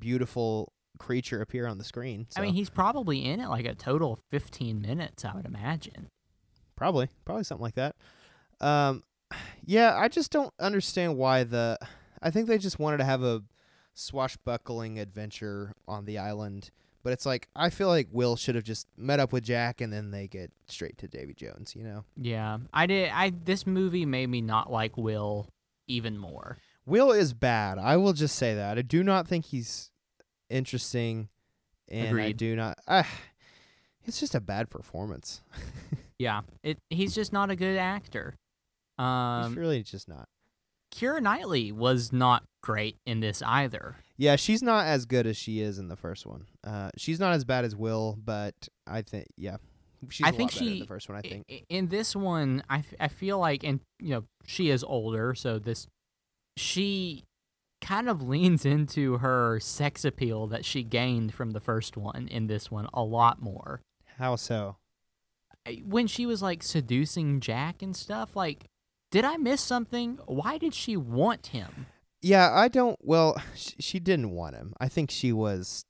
[0.00, 2.26] beautiful creature appear on the screen.
[2.30, 5.44] So I mean, he's probably in it like a total of 15 minutes, I would
[5.46, 6.08] imagine.
[6.76, 7.96] probably probably something like that.
[8.60, 9.02] Um
[9.64, 11.78] yeah, I just don't understand why the.
[12.22, 13.42] I think they just wanted to have a
[13.94, 16.70] swashbuckling adventure on the island,
[17.02, 19.92] but it's like I feel like Will should have just met up with Jack and
[19.92, 21.74] then they get straight to Davy Jones.
[21.74, 23.10] You know, Yeah, I did.
[23.10, 25.48] I this movie made me not like Will
[25.86, 26.58] even more.
[26.86, 27.78] Will is bad.
[27.78, 28.78] I will just say that.
[28.78, 29.90] I do not think he's
[30.50, 31.28] interesting,
[31.88, 32.78] and I do not.
[32.86, 33.02] Uh,
[34.06, 35.42] it's just a bad performance.
[36.16, 36.78] Yeah, it.
[36.90, 38.36] He's just not a good actor.
[38.96, 40.28] he's Um, really just not.
[40.94, 43.96] Keira Knightley was not great in this either.
[44.16, 46.46] Yeah, she's not as good as she is in the first one.
[46.62, 48.54] Uh, she's not as bad as Will, but
[48.86, 49.56] I think yeah,
[50.08, 51.16] she's I think lot better in she- the first one.
[51.16, 51.64] I I- think.
[51.68, 55.58] in this one, I, f- I feel like, and you know, she is older, so
[55.58, 55.88] this
[56.56, 57.24] she
[57.80, 62.46] kind of leans into her sex appeal that she gained from the first one in
[62.46, 63.82] this one a lot more.
[64.18, 64.76] How so?
[65.84, 68.66] When she was like seducing Jack and stuff, like,
[69.10, 70.18] did I miss something?
[70.26, 71.86] Why did she want him?
[72.22, 72.98] Yeah, I don't.
[73.02, 74.74] Well, sh- she didn't want him.
[74.80, 75.84] I think she was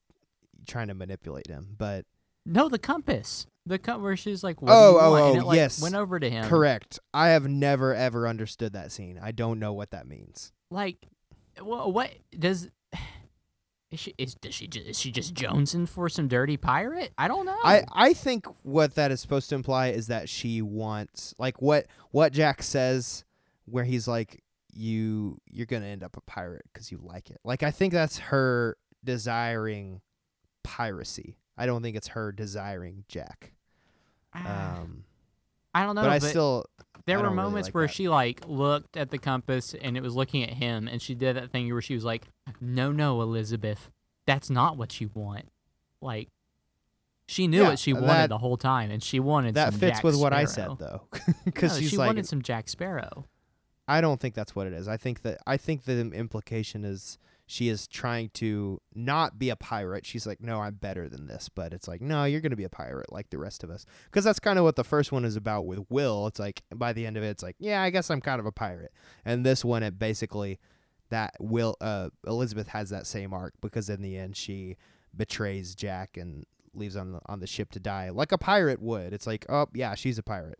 [0.67, 1.77] trying to manipulate him.
[1.79, 2.07] But
[2.47, 3.47] No, the compass.
[3.67, 5.25] The com- where she's like, what Oh, oh, want?
[5.25, 5.81] and oh, it, like, yes.
[5.81, 6.47] went over to him.
[6.49, 6.99] correct.
[7.15, 9.19] I have never ever understood that scene.
[9.23, 10.53] I don't know what that means.
[10.71, 11.07] like
[11.61, 12.69] wha- what does
[13.91, 17.29] is she is does she just, is she just jonesing for some dirty pirate i
[17.29, 21.33] don't know I I think what that is supposed to imply is that she wants
[21.39, 23.25] like what what Jack says,
[23.67, 24.43] where he's like,
[24.73, 27.39] you you're gonna end up a pirate because you like it.
[27.45, 30.01] Like I think that's her desiring
[30.65, 31.37] piracy.
[31.57, 33.53] I don't think it's her desiring Jack.
[34.35, 35.05] Ah, Um,
[35.77, 36.67] i don't know but I but still
[37.07, 37.93] there I were don't really moments like where that.
[37.95, 41.37] she like looked at the compass and it was looking at him and she did
[41.37, 42.27] that thing where she was like
[42.61, 43.91] no no elizabeth
[44.27, 45.49] that's not what you want
[46.01, 46.29] like
[47.27, 49.99] she knew Yeah, what she wanted that- the whole time and she wanted that fits
[49.99, 51.03] Jack with what I said though,
[51.45, 53.25] because No, she like, wanted some jack sparrow
[53.89, 54.89] I don't think that's what it is.
[54.89, 59.57] I think that I think the implication is she is trying to not be a
[59.57, 60.07] pirate.
[60.07, 61.49] She's like, no, I'm better than this.
[61.49, 63.85] But it's like, no, you're gonna be a pirate like the rest of us.
[64.07, 66.27] Because that's kind of what the first one is about with Will.
[66.27, 68.47] It's like by the end of it, it's like, yeah, I guess I'm kind of
[68.47, 68.93] a pirate.
[69.25, 70.59] And this one, it basically
[71.11, 74.77] that Will uh, Elizabeth has that same arc because in the end she
[75.17, 79.13] betrays Jack and leaves on the on the ship to die like a pirate would.
[79.13, 80.59] It's like, oh yeah, she's a pirate.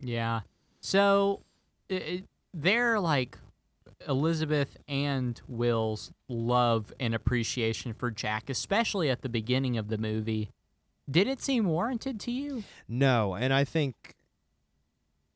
[0.00, 0.40] Yeah.
[0.80, 1.42] So
[1.90, 2.22] i i
[2.58, 3.38] they're like
[4.06, 10.50] Elizabeth and Will's love and appreciation for Jack, especially at the beginning of the movie.
[11.10, 12.64] Did it seem warranted to you?
[12.88, 14.14] No, and I think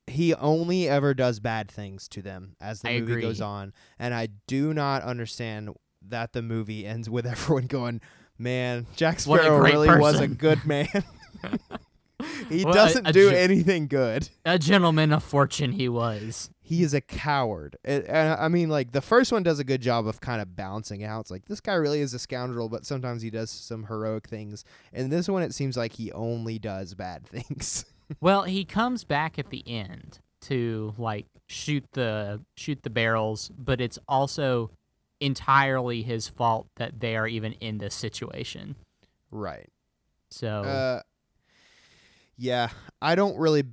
[0.06, 4.12] he only ever does bad things to them as the I movie goes on, and
[4.12, 5.70] I do not understand
[6.08, 8.00] that the movie ends with everyone going,
[8.38, 10.88] "Man, Jack Sparrow really was a good man."
[12.50, 14.28] he Well, doesn't a do ge- anything good.
[14.44, 16.50] A gentleman of fortune he was.
[16.70, 17.76] He is a coward.
[17.84, 21.02] And I mean, like the first one does a good job of kind of balancing
[21.02, 21.22] out.
[21.22, 24.64] It's like this guy really is a scoundrel, but sometimes he does some heroic things.
[24.92, 27.86] And this one, it seems like he only does bad things.
[28.20, 33.80] Well, he comes back at the end to like shoot the shoot the barrels, but
[33.80, 34.70] it's also
[35.18, 38.76] entirely his fault that they are even in this situation.
[39.32, 39.68] right.
[40.30, 41.02] So Uh,
[42.36, 42.68] yeah,
[43.02, 43.64] I don't really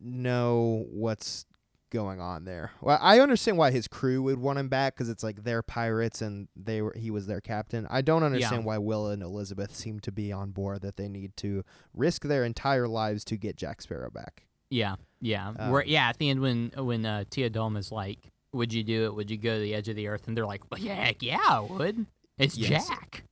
[0.00, 1.46] know what's
[1.92, 2.72] going on there.
[2.80, 6.22] Well, I understand why his crew would want him back because it's like they're pirates
[6.22, 7.86] and they were he was their captain.
[7.88, 11.36] I don't understand why Will and Elizabeth seem to be on board that they need
[11.36, 11.62] to
[11.94, 14.46] risk their entire lives to get Jack Sparrow back.
[14.70, 16.08] Yeah, yeah, Um, Where, yeah.
[16.08, 18.18] At the end, when when uh, Tia Dalma is like,
[18.54, 19.14] "Would you do it?
[19.14, 21.22] Would you go to the edge of the earth?" and they're like, well, "Yeah, heck
[21.22, 22.06] yeah, I would."
[22.38, 22.88] It's Yes.
[22.88, 23.24] Jack,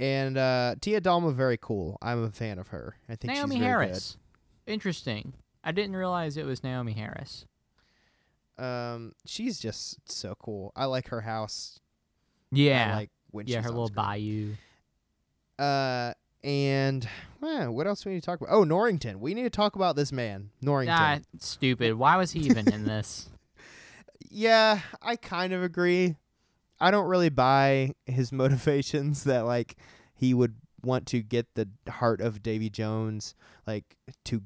[0.00, 1.96] And uh, Tia Dalma, very cool.
[2.02, 2.96] I'm a fan of her.
[3.08, 4.16] I think Naomie she's Harris.
[4.66, 5.34] Interesting.
[5.62, 7.44] I didn't realize it was Naomie Harris.
[8.58, 10.72] Um, she's just so cool.
[10.74, 11.78] I like her house.
[12.52, 14.04] I Yeah, like when yeah, her little screen.
[14.04, 14.54] bayou.
[15.58, 16.12] Uh,
[16.44, 17.08] and
[17.40, 18.52] well, what else do we need to talk about?
[18.52, 19.20] Oh, Norrington.
[19.20, 20.96] We need to talk about this man, Norrington.
[20.96, 21.94] Ah, stupid.
[21.94, 23.28] Why was he even in this?
[24.30, 26.16] yeah, I kind of agree.
[26.80, 29.76] I don't really buy his motivations that like
[30.14, 33.34] he would want to get the heart of Davy Jones,
[33.66, 33.96] like
[34.26, 34.42] to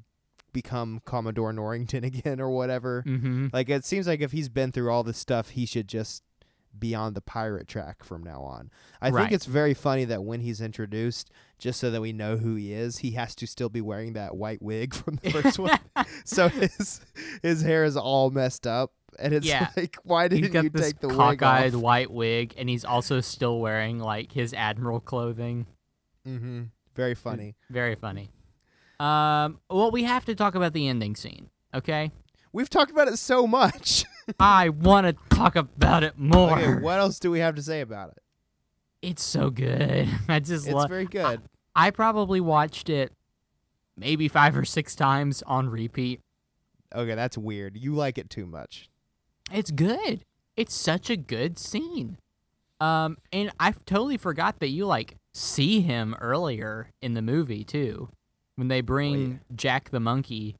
[0.53, 3.03] become Commodore Norrington again or whatever.
[3.05, 3.47] Mm-hmm.
[3.51, 6.23] Like it seems like if he's been through all this stuff, he should just
[6.77, 8.71] be on the pirate track from now on.
[8.99, 9.21] I Right.
[9.23, 11.29] think it's very funny that when he's introduced,
[11.59, 14.35] just so that we know who he is, he has to still be wearing that
[14.35, 15.77] white wig from the first one.
[16.25, 17.01] so his
[17.43, 18.91] his hair is all messed up.
[19.19, 19.67] And it's Yeah.
[19.77, 21.81] like, why didn't you this take the wig cockeyed off?
[21.81, 25.67] white wig, and he's also still wearing like his admiral clothing.
[26.27, 26.63] Mm-hmm.
[26.95, 27.55] Very funny.
[27.69, 28.31] Very funny.
[29.03, 31.49] Um, well, we have to talk about the ending scene.
[31.73, 32.11] Okay.
[32.51, 34.05] We've talked about it so much.
[34.39, 36.57] I want to talk about it more.
[36.59, 38.17] okay, what else do we have to say about it?
[39.01, 40.07] It's so good.
[40.29, 40.89] I just It's love.
[40.89, 41.41] very good.
[41.75, 43.11] I probably watched it
[43.97, 46.21] maybe five or six times on repeat.
[46.95, 47.75] Okay, that's weird.
[47.75, 48.87] You like it too much.
[49.51, 50.21] It's good.
[50.55, 52.17] It's such a good scene.
[52.79, 58.09] Um, and I totally forgot that you like see him earlier in the movie too,
[58.55, 60.55] when they oh, bring Jack the monkey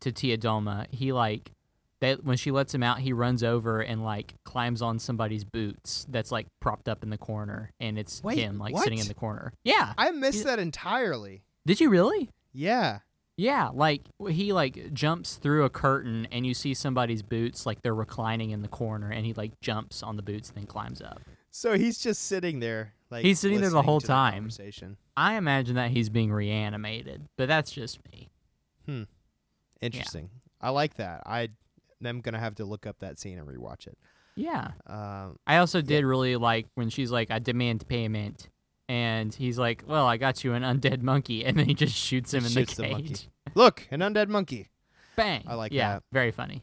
[0.00, 0.86] to Tia Dalma.
[0.90, 1.52] He like
[2.00, 6.06] that when she lets him out, he runs over and like climbs on somebody's boots
[6.08, 9.14] that's like propped up in the corner, and it's Wait, him like sitting in the
[9.14, 9.52] corner.
[9.64, 9.94] Yeah.
[9.96, 11.42] I missed You- that entirely.
[11.66, 12.30] Did you really?
[12.52, 12.98] Yeah.
[13.36, 17.94] Yeah, like he like jumps through a curtain and you see somebody's boots like they're
[17.94, 21.20] reclining in the corner and he like jumps on the boots and then climbs up.
[21.50, 24.50] So he's just sitting there, like He's sitting there the whole time.
[25.16, 28.30] I imagine that he's being reanimated, but that's just me.
[28.86, 29.02] Hmm.
[29.80, 30.30] Interesting.
[30.60, 31.22] I like that.
[31.24, 31.50] I
[32.04, 33.96] am gonna have to look up that scene and rewatch it.
[34.34, 34.72] Yeah.
[34.86, 38.48] Um, I also did really like when she's like, I demand payment.
[38.88, 41.44] And he's like, Well, I got you an undead monkey.
[41.46, 42.92] And then he just shoots him in Shoots the the cage.
[42.92, 43.16] monkey.
[43.54, 44.70] look, an undead monkey.
[45.14, 45.44] Bang.
[45.46, 46.02] I like yeah, that.
[46.12, 46.62] Very funny.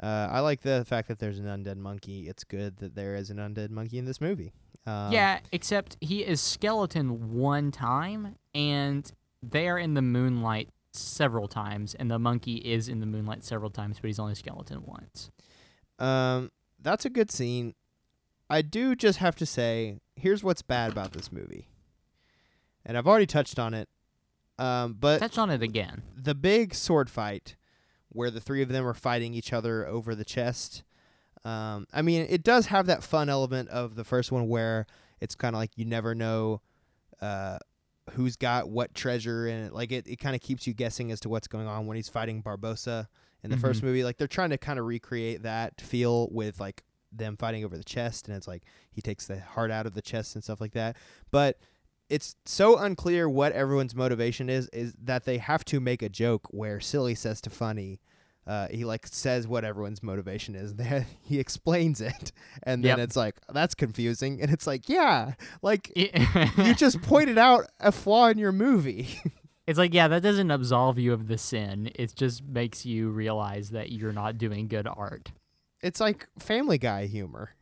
[0.00, 2.28] Uh, I like the fact that there's an undead monkey.
[2.28, 4.52] It's good that there is an undead monkey in this movie.
[4.86, 9.10] Um, yeah, except he is skeleton one time, and
[9.42, 13.70] they are in the moonlight several times, and the monkey is in the moonlight several
[13.70, 15.30] times, but he's only skeleton once.
[15.98, 17.74] Um, that's a good scene.
[18.50, 21.68] I do just have to say, here's what's bad about this movie,
[22.84, 23.88] and I've already touched on it.
[24.58, 26.02] Um, but Touch on it again.
[26.14, 27.56] the big sword fight
[28.10, 30.82] where the three of them are fighting each other over the chest.
[31.44, 34.86] Um, I mean, it does have that fun element of the first one where
[35.20, 36.60] it's kind of like you never know
[37.20, 37.58] uh,
[38.10, 39.72] who's got what treasure in it.
[39.72, 42.08] Like it, it kind of keeps you guessing as to what's going on when he's
[42.08, 43.06] fighting Barbossa
[43.42, 44.04] in the first movie.
[44.04, 47.84] Like they're trying to kind of recreate that feel with like them fighting over the
[47.84, 50.72] chest, and it's like he takes the heart out of the chest and stuff like
[50.72, 50.96] that.
[51.30, 51.58] But
[52.08, 56.46] it's so unclear what everyone's motivation is is that they have to make a joke
[56.50, 58.00] where silly says to funny
[58.46, 62.32] uh, he like says what everyone's motivation is then he explains it
[62.64, 63.04] and then Yep.
[63.06, 68.28] it's like that's confusing and it's like yeah like you just pointed out a flaw
[68.28, 69.08] in your movie
[69.64, 71.88] It's like, yeah, that doesn't absolve you of the sin.
[71.94, 75.30] It just makes you realize that you're not doing good art.
[75.80, 77.54] it's like family guy humor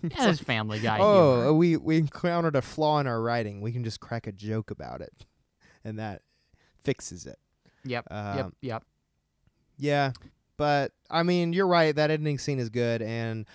[0.00, 0.98] Yeah, it's Family Guy.
[1.00, 1.52] oh humor.
[1.54, 5.00] we we encountered a flaw in our writing we can just crack a joke about
[5.00, 5.26] it
[5.84, 6.22] and that
[6.84, 7.38] fixes it
[7.84, 8.06] Yep.
[8.12, 8.52] um, yep.
[8.60, 8.84] Yep.
[9.80, 10.12] Yeah,
[10.56, 11.96] but I mean, you're right.
[11.96, 13.46] That ending scene is good, and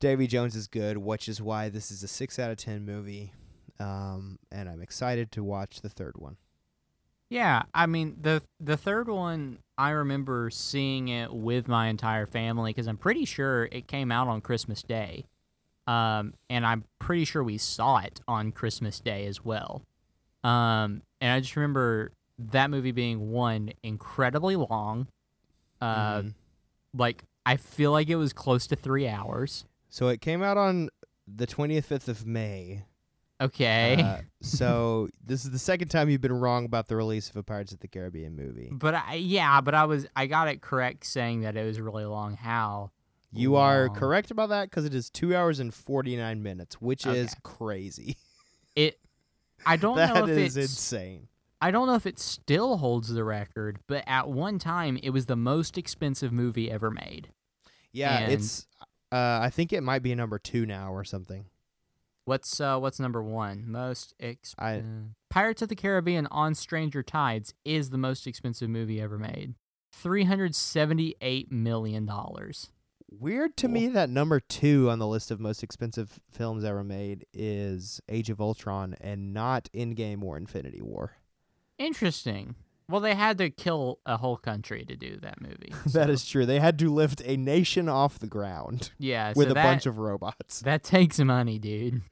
[0.00, 3.32] Davy Jones is good, which is why this is a six out of ten movie.
[3.80, 6.36] Um, and I'm excited to watch the third one.
[7.30, 12.72] Yeah, I mean the the third one I remember seeing it with my entire family
[12.72, 15.24] because I'm pretty sure it came out on Christmas Day,
[15.86, 19.82] um, and I'm pretty sure we saw it on Christmas Day as well.
[20.44, 25.06] Um, and I just remember that movie being one incredibly long,
[25.82, 26.34] uh, Mhm.
[26.94, 29.64] like I feel like it was close to three hours.
[29.88, 30.88] So it came out on
[31.26, 32.84] the 25th of May.
[33.40, 37.36] Okay, Uh, so this is the second time you've been wrong about the release of
[37.36, 38.68] a Pirates of the Caribbean movie.
[38.70, 42.04] but I, yeah, but I was I got it correct saying that it was really
[42.04, 42.36] long.
[42.36, 42.92] How?
[43.32, 47.34] You are correct about that because it is two hours and 49 minutes, which is
[47.42, 48.16] crazy.
[48.76, 48.98] It.
[49.66, 51.28] I don't know that if is it's insane.
[51.62, 55.26] I don't know if it still holds the record, but at one time it was
[55.26, 57.30] the most expensive movie ever made.
[57.92, 58.66] Yeah, And- it's.
[59.12, 61.44] Uh, I think it might be number two now or something.
[62.24, 63.64] What's uh what's number 1?
[63.70, 64.82] Most ex- I-
[65.28, 69.54] Pirates of the Caribbean on Stranger Tides is the most expensive movie ever made.
[69.92, 72.70] 378 million dollars.
[73.10, 77.26] Weird to me that number two on the list of most expensive films ever made
[77.34, 81.16] is Age of Ultron and not Endgame or Infinity War.
[81.82, 82.54] Interesting.
[82.88, 85.72] Well, they had to kill a whole country to do that movie.
[85.86, 86.44] that so- is true.
[86.46, 89.86] They had to lift a nation off the ground yeah, with so a that, bunch
[89.86, 90.60] of robots.
[90.60, 92.02] that takes money, dude.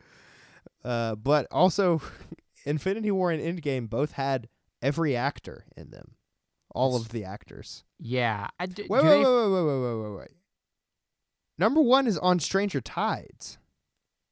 [0.84, 2.00] Uh, but also,
[2.64, 4.48] Infinity War and Endgame both had
[4.80, 6.12] every actor in them,
[6.74, 7.84] all That's- of the actors.
[7.98, 8.48] Yeah.
[8.58, 10.30] I d- Wait, wait, they- wait, wait, wait, wait, wait, wait, wait.
[11.58, 13.58] Number one is on Stranger Tides.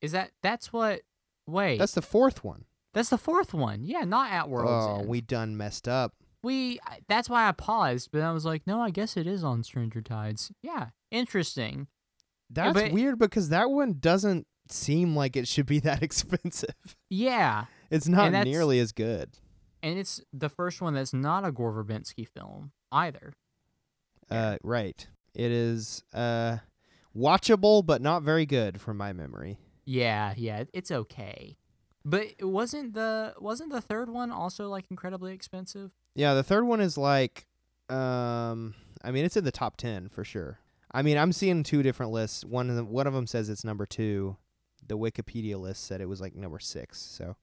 [0.00, 1.02] Is that that's what?
[1.46, 2.64] Wait, That's the fourth one.
[2.98, 3.84] That's the fourth one.
[3.84, 5.08] Yeah, not at World's oh, End.
[5.08, 6.14] we done messed up.
[6.42, 9.62] we that's why I paused, but I was like, no, I guess it is on
[9.62, 10.50] Stranger Tides.
[10.62, 11.86] Yeah, interesting.
[12.50, 16.74] That's but- weird because that one doesn't seem like it should be that expensive.
[17.08, 19.30] Yeah, It's not nearly as good.
[19.80, 23.34] and it's the first one that's not a Gore Verbinski film either.
[24.28, 25.06] Uh, right.
[25.34, 26.56] It is uh
[27.16, 29.58] watchable but not very good from my memory.
[29.84, 31.56] Yeah, yeah, it's okay.
[32.04, 35.90] But it wasn't the wasn't the third one also like incredibly expensive?
[36.14, 37.46] Yeah, the third one is like
[37.88, 40.58] um I mean it's in the top 10 for sure.
[40.90, 42.44] I mean, I'm seeing two different lists.
[42.44, 44.36] One of them one of them says it's number 2.
[44.86, 46.98] The Wikipedia list said it was like number 6.
[46.98, 47.36] So,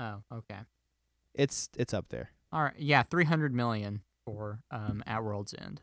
[0.00, 0.58] Oh, okay.
[1.34, 2.30] it's it's up there.
[2.52, 2.74] All right.
[2.78, 5.80] Yeah, 300 million for um At World's End.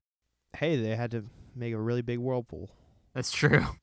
[0.58, 1.24] Hey, they had to
[1.56, 2.70] make a really big whirlpool.
[3.14, 3.66] That's true.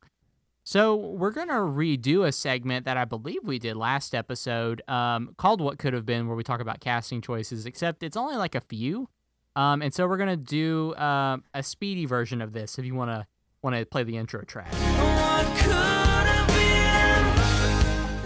[0.70, 5.60] So we're gonna redo a segment that I believe we did last episode, um, called
[5.60, 7.66] "What Could Have Been," where we talk about casting choices.
[7.66, 9.08] Except it's only like a few,
[9.56, 12.78] um, and so we're gonna do uh, a speedy version of this.
[12.78, 13.26] If you wanna
[13.64, 14.72] wanna play the intro track.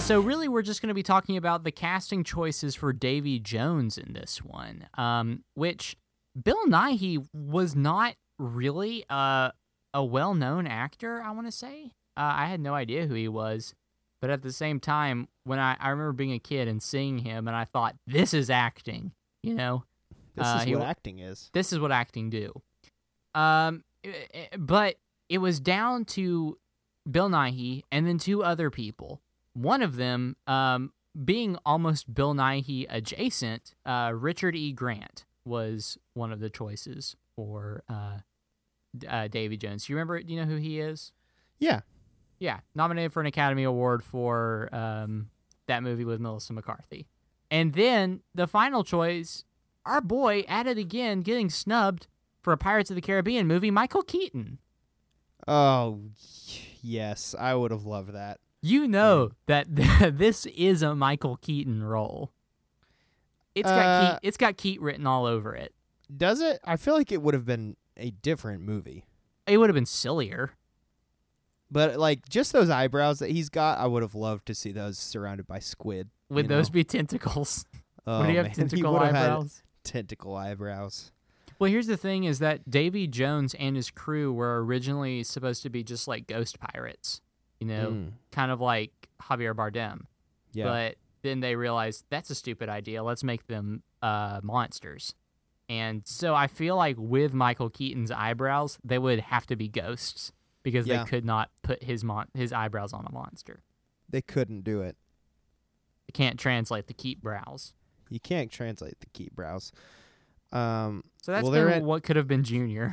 [0.00, 3.96] So really, we're just going to be talking about the casting choices for Davy Jones
[3.96, 5.96] in this one, um, which
[6.38, 9.52] Bill Nighy was not really uh,
[9.94, 11.22] a well-known actor.
[11.22, 13.74] I want to say uh, I had no idea who he was,
[14.20, 17.46] but at the same time, when I, I remember being a kid and seeing him,
[17.48, 19.12] and I thought this is acting,
[19.42, 19.84] you know,
[20.34, 21.50] This Uh, is he what acting is.
[21.52, 22.60] this is what acting do.
[23.34, 23.84] Um,
[24.58, 24.96] but
[25.28, 26.58] it was down to
[27.10, 29.20] Bill Nighy and then two other people.
[29.54, 30.92] One of them, um,
[31.24, 34.72] being almost Bill Nighy adjacent, uh, Richard E.
[34.72, 38.18] Grant was one of the choices for uh,
[39.08, 39.86] uh, Davy Jones.
[39.86, 40.20] Do you remember?
[40.22, 41.12] Do you know who he is?
[41.58, 41.80] Yeah.
[42.38, 45.30] Yeah, nominated for an Academy Award for um,
[45.66, 47.06] that movie with Melissa McCarthy.
[47.50, 49.44] And then the final choice,
[49.86, 52.06] our boy at it again, getting snubbed
[52.42, 54.58] for a Pirates of the Caribbean movie, Michael Keaton.
[55.46, 56.00] Oh,
[56.82, 58.40] yes, I would have loved that.
[58.62, 59.66] You know that
[60.18, 62.32] this is a Michael Keaton role.
[63.54, 65.72] It's got Uh, Keat, it's got Keat written all over it.
[66.14, 66.60] Does it?
[66.64, 69.04] I feel like it would have been a different movie.
[69.46, 70.52] It would have been sillier.
[71.70, 74.98] But like just those eyebrows that he's got, I would have loved to see those
[74.98, 76.08] surrounded by squid.
[76.30, 76.74] Would those know?
[76.74, 77.64] be tentacles?
[78.06, 79.62] Oh, would he have man, tentacle had eyebrows?
[79.82, 81.10] tentacle eyebrows.
[81.58, 85.70] Well, here's the thing: is that Davy Jones and his crew were originally supposed to
[85.70, 87.22] be just like ghost pirates,
[87.60, 88.92] you know, Mm, kind of like
[89.22, 90.02] Javier Bardem.
[90.52, 90.64] yeah.
[90.64, 93.02] But then they realized that's a stupid idea.
[93.02, 95.14] Let's make them uh, monsters.
[95.70, 100.30] And so I feel like with Michael Keaton's eyebrows, they would have to be ghosts
[100.64, 101.04] because Yeah.
[101.04, 103.62] they could not put his mon- his eyebrows on a monster.
[104.08, 104.96] they couldn't do it.
[106.06, 107.72] They can't translate the keep brows.
[108.10, 109.72] You can't translate the keep brows.
[110.52, 112.90] Um, So that's Well, at- what could have been Junior.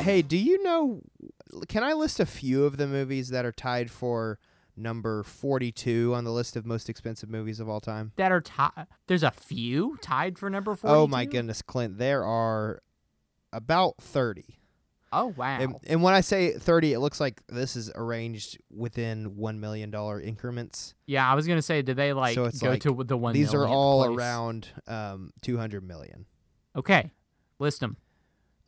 [0.00, 1.00] hey, do you know?
[1.68, 4.38] Can I list a few of the movies that are tied for
[4.76, 8.12] number forty-two on the list of most expensive movies of all time?
[8.16, 8.86] That are tied.
[9.06, 10.90] There's a few tied for number four.
[10.90, 11.96] Oh my goodness, Clint!
[11.98, 12.82] There are
[13.54, 14.58] about thirty.
[15.14, 15.58] Oh wow.
[15.60, 19.94] And, and when I say 30, it looks like this is arranged within $1 million
[20.24, 20.94] increments.
[21.06, 23.32] Yeah, I was gonna say, do they like So go like, to the one?
[23.32, 24.18] These are all place?
[24.18, 26.26] around um, 200 million.
[26.74, 27.12] Okay,
[27.60, 27.96] list them.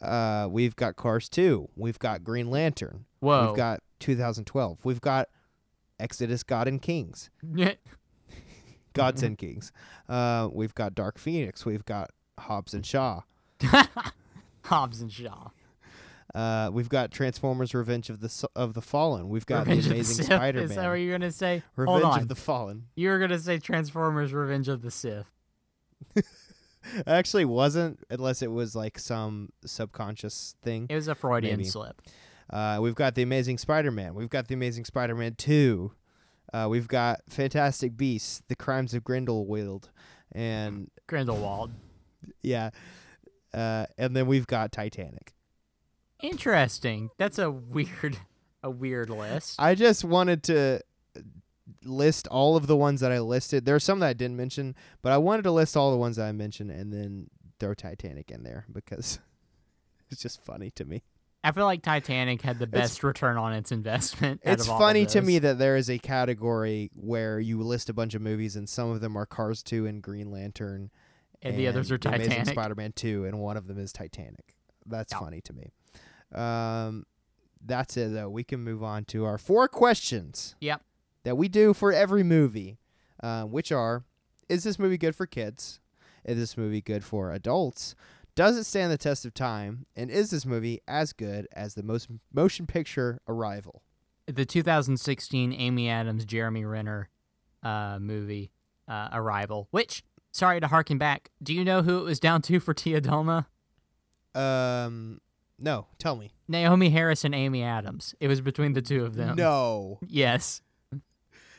[0.01, 1.69] Uh, we've got Cars 2.
[1.75, 3.07] We've got Green Lantern.
[3.19, 3.49] Whoa.
[3.49, 4.85] We've got 2012.
[4.85, 5.29] We've got
[5.99, 7.31] Exodus God and Kings.
[8.93, 9.73] Gods and Kings.
[10.09, 11.67] Uh, we've got Dark Phoenix.
[11.67, 13.23] We've got Hobbs and Shaw.
[14.67, 15.51] Hobbs and Shaw.
[16.35, 19.29] Uh, we've got Transformers: Revenge of the of the Fallen.
[19.29, 20.71] We've got Revenge the of Spider-Man.
[20.71, 21.63] Is that what you're gonna say?
[21.77, 22.85] Revenge of the Fallen.
[22.95, 25.27] You were gonna say Transformers: Revenge of the Sith.
[27.07, 30.87] Actually, wasn't unless it was like some subconscious thing.
[30.91, 31.69] It was a Freudian Maybe.
[31.69, 32.03] slip.
[32.51, 34.15] Uh, we've got the Amazing Spider-Man.
[34.15, 35.93] We've got the Amazing Spider-Man Two.
[36.53, 39.91] Uh, we've got Fantastic Beasts: The Crimes of Grindelwald,
[40.33, 41.73] and Grindelwald.
[42.43, 42.71] yeah,
[43.55, 45.35] uh, and then we've got Titanic.
[46.23, 47.11] Interesting.
[47.19, 48.19] That's a weird,
[48.63, 49.57] a weird list.
[49.59, 50.81] I just wanted to
[51.85, 53.65] list all of the ones that I listed.
[53.65, 56.17] There are some that I didn't mention, but I wanted to list all the ones
[56.17, 57.29] that I mentioned and then
[57.59, 59.19] throw Titanic in there because
[60.11, 61.03] it's just funny to me.
[61.45, 64.41] I feel like Titanic had the best return on its investment.
[64.45, 67.63] out It's of all of funny to me that there is a category where you
[67.63, 70.91] list a bunch of movies and some of them are Cars 2 and Green Lantern
[71.43, 72.53] and the others are The Amazing Titanic.
[72.53, 74.57] Spider-Man 2 and one of them is Titanic.
[74.87, 75.19] That's Yeah.
[75.21, 75.73] funny to me.
[76.33, 77.05] Um
[77.65, 78.29] that's it though.
[78.29, 80.55] We can move on to our four questions.
[80.61, 80.83] Yep.
[81.25, 82.79] That we do for every movie,
[83.21, 84.05] uh, which are:
[84.49, 85.81] Is this movie good for kids?
[86.25, 87.97] Is this movie good for adults?
[88.37, 89.87] Does it stand the test of time?
[89.97, 93.83] And is this movie as good as the most motion picture Arrival?
[94.27, 97.09] The 2016 Amy Adams, Jeremy Renner
[97.65, 98.53] uh, movie,
[98.87, 99.67] uh, Arrival.
[99.73, 100.05] Which,
[100.37, 103.47] sorry to harken back, do you know who it was down to for Tia Dalma?
[104.35, 105.21] Um,
[105.59, 106.31] no, tell me.
[106.51, 108.15] Naomie Harris and Amy Adams.
[108.21, 109.37] It was between the two of them.
[109.37, 109.99] No.
[110.07, 110.61] Yes,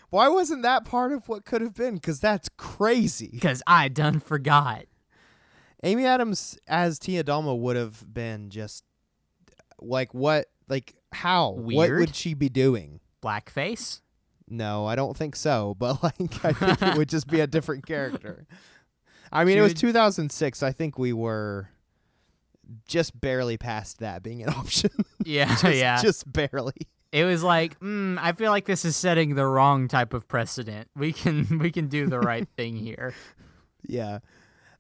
[0.09, 1.95] Why wasn't that part of what could have been?
[1.95, 3.29] Because that's crazy.
[3.33, 4.85] because I done forgot.
[5.83, 8.83] Amy Adams as Tia Dalma would have been just
[9.79, 10.47] like what?
[10.69, 11.51] Like how?
[11.51, 11.99] What Weird.
[11.99, 12.99] would she be doing?
[13.21, 14.01] Blackface.
[14.49, 15.75] No, I don't think so.
[15.79, 18.45] But like, I think it would just be a different character.
[19.31, 20.63] I mean, She it was 2006.
[20.63, 21.69] I think we were
[22.87, 24.91] just barely past that being an option.
[25.23, 26.01] Yeah, just, yeah.
[26.01, 26.73] just barely.
[27.11, 30.89] It was like, mm, I feel like this is setting the wrong type of precedent.
[30.95, 33.13] We can we can do the right thing here.
[33.83, 34.19] Yeah.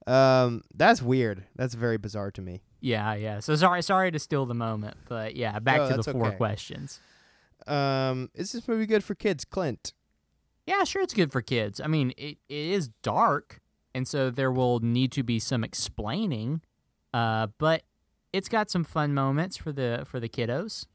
[0.05, 1.43] Um, that's weird.
[1.55, 2.61] That's very bizarre to me.
[2.79, 3.39] Yeah, yeah.
[3.39, 6.37] So sorry, sorry to steal the moment, but yeah, back No, to the four okay.
[6.37, 6.99] questions.
[7.67, 9.93] Um, is this movie good for kids, Clint?
[10.65, 11.79] Yeah, sure, it's good for kids.
[11.79, 13.61] I mean, it, it is dark,
[13.93, 16.61] and so there will need to be some explaining.
[17.13, 17.83] Uh, but
[18.33, 20.85] it's got some fun moments for the for the kiddos.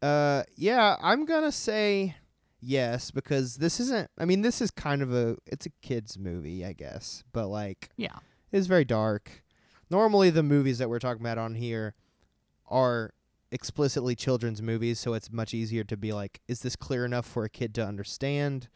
[0.00, 2.16] Uh, yeah, I'm gonna say
[2.60, 4.10] yes because this isn't.
[4.18, 5.36] I mean, this is kind of a.
[5.46, 8.16] It's a kids movie, I guess, but like Yeah,
[8.50, 9.42] it's very dark.
[9.90, 11.94] Normally, the movies that we're talking about on here
[12.68, 13.12] are
[13.52, 17.44] explicitly children's movies, so it's much easier to be like, is this clear enough for
[17.44, 18.68] a kid to understand?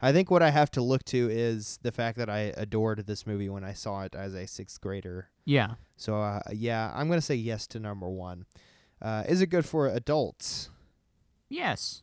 [0.00, 3.26] I think what I have to look to is the fact that I adored this
[3.26, 5.28] movie when I saw it as a sixth grader.
[5.44, 5.74] yeah.
[5.96, 8.46] So uh, yeah, I'm gonna say yes to number one.
[9.02, 10.70] Uh, is it good for adults?
[11.50, 12.02] Yes.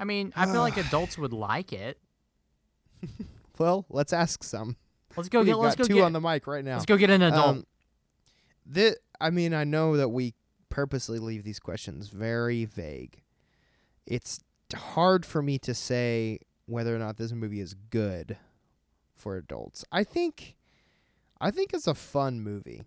[0.00, 1.98] I mean, I feel like adults would like it.
[3.58, 4.76] Well, let's ask some.
[5.16, 5.58] Let's go We've get.
[5.58, 6.04] Let's go two get.
[6.04, 6.74] on the mic right now.
[6.74, 7.46] Let's go get an adult.
[7.48, 7.66] Um,
[8.72, 10.34] thi- I mean, I know that we
[10.70, 13.22] purposely leave these questions very vague.
[14.06, 14.40] It's
[14.74, 18.36] hard for me to say whether or not this movie is good
[19.14, 19.84] for adults.
[19.90, 20.56] I think,
[21.40, 22.82] I think it's a fun movie.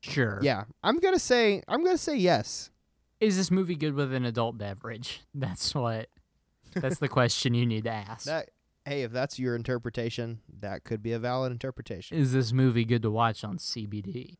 [0.00, 0.38] sure.
[0.42, 2.70] Yeah, I'm gonna say I'm gonna say yes.
[3.20, 5.22] Is this movie good with an adult beverage?
[5.34, 6.08] That's what.
[6.74, 8.26] That's the question you need to ask.
[8.26, 8.50] That
[8.84, 12.18] hey, if that's your interpretation, that could be a valid interpretation.
[12.18, 14.38] Is this movie good to watch on CBD?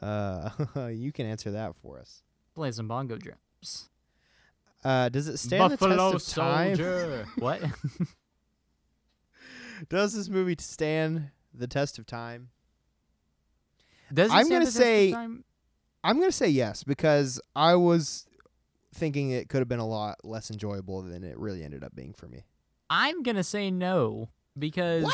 [0.00, 0.50] Uh,
[0.92, 2.22] you can answer that for us.
[2.54, 3.88] Play some bongo drums.
[4.84, 6.76] Uh, does it stand the test of time?
[7.38, 7.60] what?
[9.88, 12.50] Does this movie stand the test of time?
[14.12, 15.44] Does it I'm gonna the test of say- time?
[16.02, 18.26] I'm gonna say yes because I was
[18.94, 22.12] thinking it could have been a lot less enjoyable than it really ended up being
[22.12, 22.44] for me.
[22.90, 25.04] I'm gonna say no because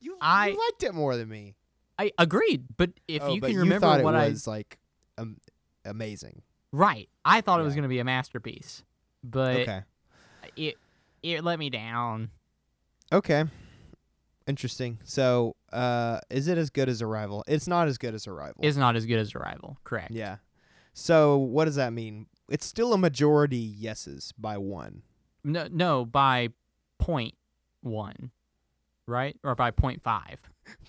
[0.00, 1.54] You, I- you liked it more than me.
[1.98, 2.64] I agreed.
[2.76, 4.78] But if Oh, you but can remember thought what it I was like
[5.16, 5.38] um,
[5.84, 6.42] amazing.
[6.72, 8.84] right, I thought it was gonna be a masterpiece,
[9.24, 9.82] but okay.
[10.56, 10.76] it
[11.22, 12.30] it let me down.
[13.12, 13.44] Okay.
[14.46, 14.98] Interesting.
[15.04, 17.44] So, uh, is it as good as Arrival?
[17.46, 18.60] It's not as good as Arrival.
[18.62, 19.76] It's not as good as Arrival.
[19.84, 20.10] Correct.
[20.10, 20.36] yeah.
[20.94, 22.26] So, what does that mean?
[22.48, 25.02] It's still a majority yeses by one.
[25.44, 26.48] No, no, by
[26.98, 27.34] point
[27.82, 28.30] one,
[29.06, 30.40] right, or by point five.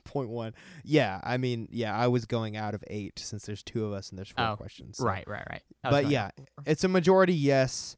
[0.10, 0.53] Point one.
[0.84, 4.10] Yeah, I mean, yeah, I was going out of eight since there's two of us
[4.10, 4.98] and there's four Oh, questions.
[4.98, 5.61] so- Right, right, right.
[5.84, 6.31] But yeah,
[6.65, 7.95] it's a majority yes.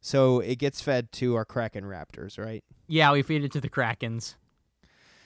[0.00, 2.64] So it gets fed to our Kraken Raptors, right?
[2.88, 4.34] yeah, we feed it to the Krakens.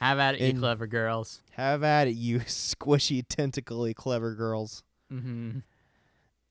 [0.01, 1.41] Have at it, you clever girls.
[1.53, 4.83] Have at it, you squishy, tentacly, clever girls.
[5.11, 5.61] Mm-hmm.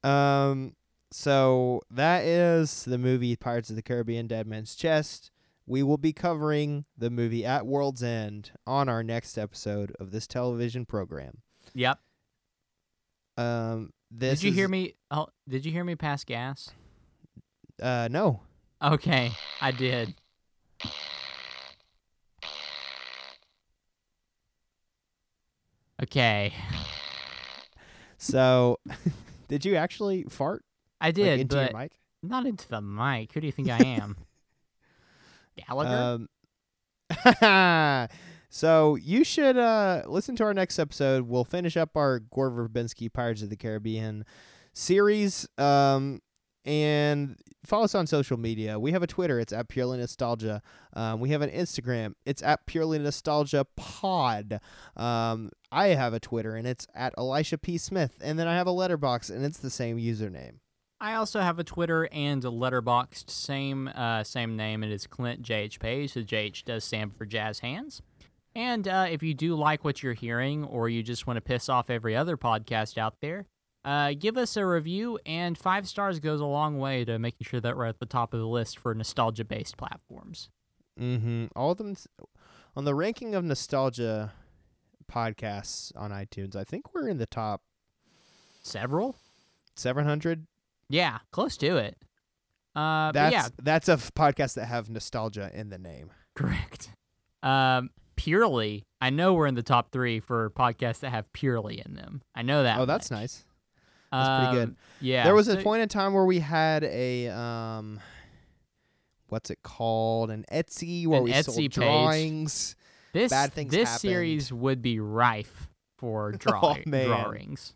[0.10, 0.74] Um,
[1.12, 5.30] so that is the movie Pirates of the Caribbean: Dead Man's Chest.
[5.68, 10.28] We will be covering the movie At World's End on our next episode of this
[10.28, 11.40] television program.
[11.74, 12.00] Yep.
[13.38, 14.94] Um, this did you hear me?
[15.10, 16.70] Oh, did you hear me pass gas?
[17.82, 18.42] Uh, no.
[18.82, 20.14] Okay, I did.
[26.04, 26.54] Okay,
[28.18, 28.80] So,
[29.48, 30.64] did you actually fart
[31.00, 31.92] I like, did, into but your mic?
[32.22, 33.32] not into the mic.
[33.34, 34.18] Who do you think I am?
[35.56, 36.27] Gallagher?
[37.30, 38.10] Um,
[38.49, 41.27] so you should uh, listen to our next episode.
[41.27, 44.26] We'll finish up our Gore Verbinski Pirates of the Caribbean
[44.73, 45.48] series.
[45.57, 46.22] Um,
[46.65, 48.80] and follow us on social media.
[48.80, 49.40] We have a Twitter.
[49.40, 50.61] It's at Purely Nostalgia.
[50.94, 52.14] Um, we have an Instagram.
[52.26, 54.60] It's at Purely Nostalgia Pod.
[54.95, 58.18] Um, I have a Twitter, and it's at Elisha P Smith.
[58.22, 60.60] And then I have a letterbox, and it's the same username.
[60.99, 64.84] I also have a Twitter and a Letterboxd same uh, same name.
[64.84, 66.13] It is Clint JH Page.
[66.13, 68.01] The JH does stand for Jazz Hands.
[68.55, 71.67] And uh, if you do like what you're hearing, or you just want to piss
[71.67, 73.47] off every other podcast out there,
[73.84, 75.19] uh, give us a review.
[75.26, 78.34] And five stars goes a long way to making sure that we're at the top
[78.34, 80.49] of the list for nostalgia-based platforms.
[80.97, 81.47] Mm-hmm.
[81.53, 81.95] All of them
[82.76, 84.31] on the ranking of nostalgia
[85.11, 86.55] podcasts on iTunes.
[86.55, 87.61] I think we're in the top
[88.65, 89.15] Several?
[89.76, 90.47] 700.
[90.90, 91.98] Yeah, close to it.
[92.76, 96.10] Uh, That's yeah, that's a f- podcast that have nostalgia in the name.
[96.36, 96.90] correct.
[97.41, 101.94] Um, purely, I know we're in the top three for podcasts that have purely in
[101.95, 102.22] them.
[102.36, 102.80] I know that.
[102.80, 103.44] oh, that's nice.
[104.12, 104.70] That's pretty good.
[104.70, 107.99] Um, Yeah, there was a so- point in time where we had a um,
[109.30, 110.30] what's it called?
[110.30, 111.74] An Etsy where An we Etsy sold page.
[111.76, 112.76] drawings.
[113.14, 114.02] This bad things this happened.
[114.02, 117.07] series would be rife for Oh, draw- man.
[117.07, 117.74] drawings.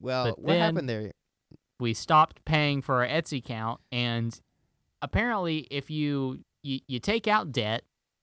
[0.00, 1.12] Well, But what then- happened there?
[1.80, 4.38] We stopped paying for our Etsy account, and
[5.02, 7.82] apparently, if you you, you take out debt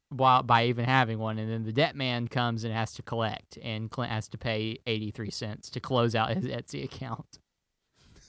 [0.09, 3.57] while by even having one, and then the debt man comes and has to collect,
[3.61, 7.39] and Clint has to pay eighty three cents to close out his Etsy account.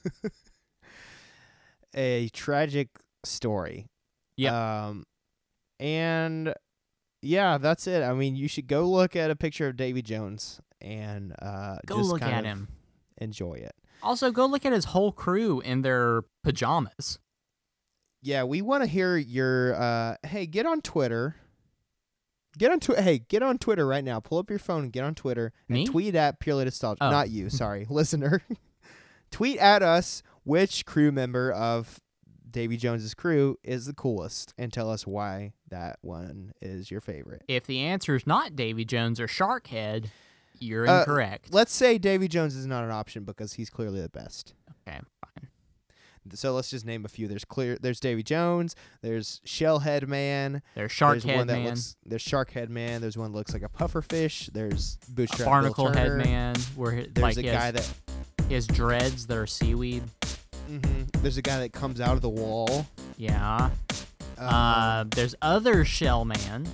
[1.94, 2.88] A tragic
[3.24, 3.86] story.
[4.36, 4.52] Yep.
[4.52, 5.04] Um,
[5.80, 6.54] and
[7.22, 8.02] yeah, that's it.
[8.02, 11.98] I mean, you should go look at a picture of Davy Jones and uh, Go
[11.98, 12.68] just look kind at of him.
[13.20, 13.74] enjoy it.
[14.02, 17.18] Also, go look at his whole crew in their pajamas.
[18.22, 19.74] Yeah, we want to hear your.
[19.74, 21.36] Uh, hey, get on Twitter.
[22.56, 23.02] Get on Twitter.
[23.02, 24.18] Hey, get on Twitter right now.
[24.20, 27.04] Pull up your phone and get on Twitter and tweet at Purely Nostalgia.
[27.04, 27.10] Oh.
[27.10, 28.42] Not you, sorry, listener.
[29.30, 32.00] tweet at us which crew member of
[32.50, 37.42] Davy Jones's crew is the coolest, and tell us why that one is your favorite.
[37.46, 40.06] If the answer is not Davy Jones or Sharkhead,
[40.60, 41.52] you're Uh, incorrect.
[41.52, 44.54] Let's say Davy Jones is not an option because he's clearly the best.
[44.86, 45.48] okay, fine.
[46.34, 47.26] So let's just name a few.
[47.26, 47.78] There's clear.
[47.80, 48.76] There's Davy Jones.
[49.00, 50.60] There's Shellhead Man.
[50.74, 51.96] There's There's Sharkhead one that Man, looks.
[52.04, 53.00] There's Sharkhead Man.
[53.00, 54.52] There's one that looks like a pufferfish.
[54.52, 57.90] There's a Barnacle Head Man, where he, There's like a guy has, that.
[58.46, 60.02] he has dreads that are seaweed.
[60.66, 62.86] hmm There's a guy that comes out of the wall.
[63.16, 63.70] Yeah.
[64.36, 66.68] Um, Uh, there's other Shell Man.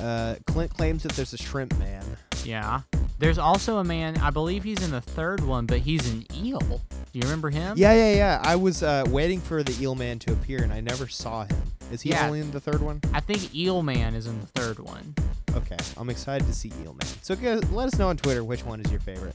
[0.00, 2.04] uh, Clint claims that there's a shrimp man.
[2.44, 2.82] Yeah.
[3.18, 6.60] There's also a man, I believe he's in the third one, but he's an eel.
[6.60, 6.78] Do
[7.18, 7.76] you remember him?
[7.76, 8.40] Yeah, yeah, yeah.
[8.44, 11.56] I was uh, waiting for the eel man to appear, and I never saw him.
[11.90, 12.26] Is he Yeah.
[12.26, 13.00] only in the third one?
[13.14, 15.14] I think Eel Man is in the third one.
[15.54, 17.08] Okay, I'm excited to see Eel Man.
[17.22, 19.34] So go, let us know on Twitter which one is your favorite.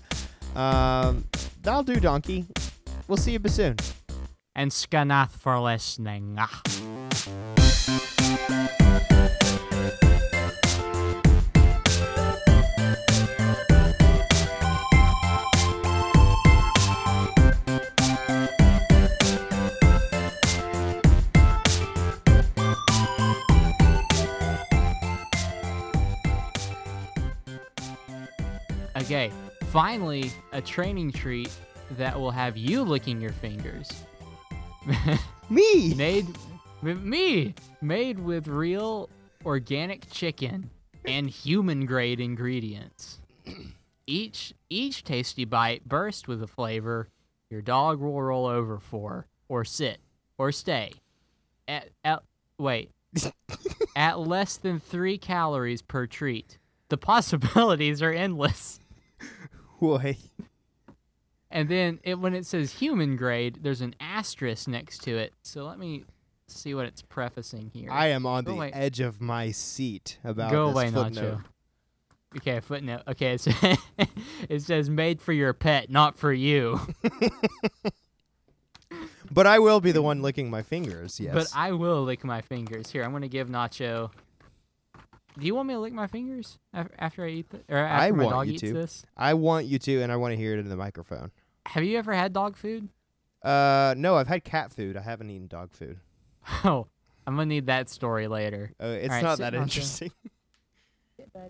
[0.56, 1.26] Um,
[1.64, 2.46] that'll do, Donkey.
[3.08, 3.78] We'll see you soon.
[4.56, 6.38] And Skanath for listening.
[6.38, 6.62] Ah.
[29.14, 29.32] Okay,
[29.66, 31.52] finally, a training treat
[32.00, 33.88] that will have you licking your fingers.
[35.52, 35.94] Me.
[35.94, 36.26] made
[36.82, 39.12] with me, made with real
[39.46, 40.72] organic chicken
[41.06, 43.20] and human grade ingredients.
[44.08, 47.08] Each each tasty bite burst with a flavor
[47.52, 50.00] your dog will roll over for, or sit,
[50.40, 50.92] or stay.
[51.68, 52.24] At, at
[52.58, 52.90] wait,
[53.96, 56.58] at less than three calories per treat.
[56.90, 58.80] The possibilities are endless.
[59.84, 60.18] Boy.
[61.52, 65.34] And then it, when it says human grade, there's an asterisk next to it.
[65.44, 66.06] So let me
[66.48, 67.92] see what it's prefacing here.
[67.92, 68.72] I am on Go the away.
[68.74, 71.38] edge of my seat about Go this away, footnote.
[71.38, 71.44] Nacho.
[72.38, 73.02] Okay, footnote.
[73.10, 73.52] Okay, so
[74.50, 76.80] it says made for your pet, not for you.
[79.32, 81.20] But I will be the one licking my fingers.
[81.20, 81.34] Yes.
[81.34, 82.92] But I will lick my fingers.
[82.92, 84.12] Here, I'm gonna give Nacho.
[85.40, 87.62] Do you want me to lick my fingers after I eat this?
[87.70, 88.74] Or after I my want dog you eats to.
[88.74, 89.06] this?
[89.18, 91.32] I want you to, and I want to hear it in the microphone.
[91.68, 92.90] Have you ever had dog food?
[93.42, 94.96] Uh, no, I've had cat food.
[94.96, 96.00] I haven't eaten dog food.
[96.66, 96.88] Oh,
[97.26, 98.72] I'm gonna need that story later.
[98.82, 99.80] Uh, it's All right, not that down, Joe.
[99.82, 100.12] interesting.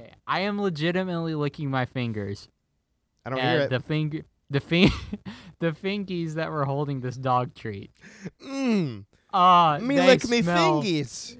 [0.00, 2.48] Okay, I am legitimately licking my fingers.
[3.24, 3.70] I don't Uh, hear it.
[3.70, 4.90] The finger, the fin,
[5.60, 7.90] the fingies that were holding this dog treat.
[8.42, 9.04] Mmm.
[9.32, 11.36] Ah, Me they lick me smell- fingies.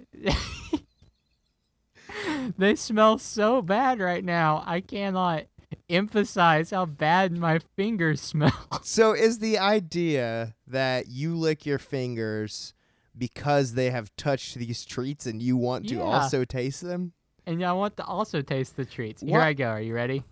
[2.58, 4.62] they smell so bad right now.
[4.66, 5.44] I cannot
[5.88, 8.52] emphasize how bad my fingers smell.
[8.82, 12.74] So is the idea that you lick your fingers
[13.16, 16.02] because they have touched these treats and you want to Yeah.
[16.02, 17.12] also taste them?
[17.46, 19.22] And I want to also taste the treats.
[19.22, 19.66] Here I go.
[19.68, 20.24] Are you ready?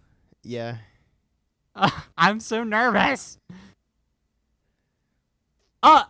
[0.42, 0.78] Yeah.
[2.16, 3.38] I'm so nervous.
[5.82, 6.04] Uh,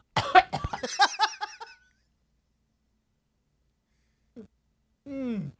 [5.09, 5.51] Mm.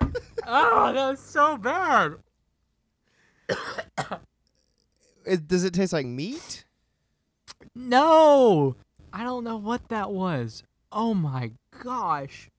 [0.46, 2.14] oh, that was so bad.
[5.24, 6.64] It, does it taste like meat?
[7.76, 8.74] No,
[9.12, 10.64] I don't know what that was.
[10.90, 12.50] Oh my gosh.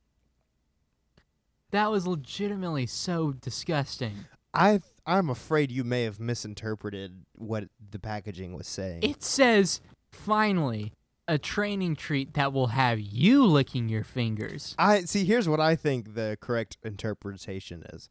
[1.71, 4.13] That was legitimately so disgusting.
[4.53, 9.03] I I'm afraid you may have misinterpreted what the packaging was saying.
[9.03, 9.81] It says,
[10.11, 10.93] finally,
[11.27, 14.75] a training treat that will have you licking your fingers.
[14.77, 15.25] I see.
[15.25, 18.09] Here's what I think the correct interpretation is.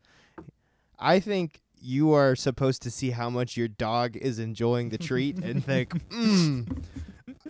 [0.98, 5.38] I think you are supposed to see how much your dog is enjoying the treat
[5.38, 6.84] and think, mm.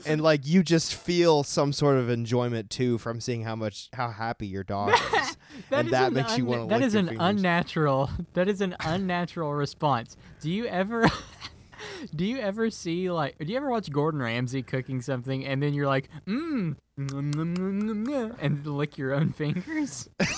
[0.07, 4.11] and like you just feel some sort of enjoyment too from seeing how much how
[4.11, 5.37] happy your dog is,
[5.71, 6.69] and is that an makes you want to.
[6.69, 7.27] That is an fingers.
[7.29, 8.11] unnatural.
[8.35, 10.17] That is an unnatural response.
[10.41, 11.07] Do you ever?
[12.15, 13.39] do you ever see like?
[13.39, 17.55] Do you ever watch Gordon Ramsay cooking something and then you're like, mmm, nom, nom,
[17.55, 20.09] nom, nom, nom," and lick your own fingers?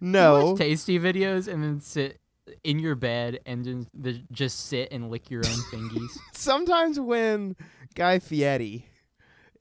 [0.00, 2.20] No, watch tasty videos and then sit
[2.64, 6.16] in your bed and just, the- just sit and lick your own fingies.
[6.32, 7.56] sometimes when
[7.94, 8.86] Guy Fieri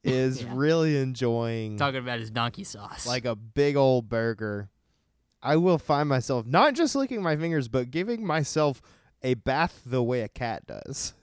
[0.04, 0.52] is Yeah.
[0.54, 3.06] really enjoying Talking about his donkey sauce.
[3.08, 4.70] like a big old burger,
[5.42, 8.82] I will find myself not just licking my fingers, but giving myself
[9.24, 11.14] a bath the way a cat does.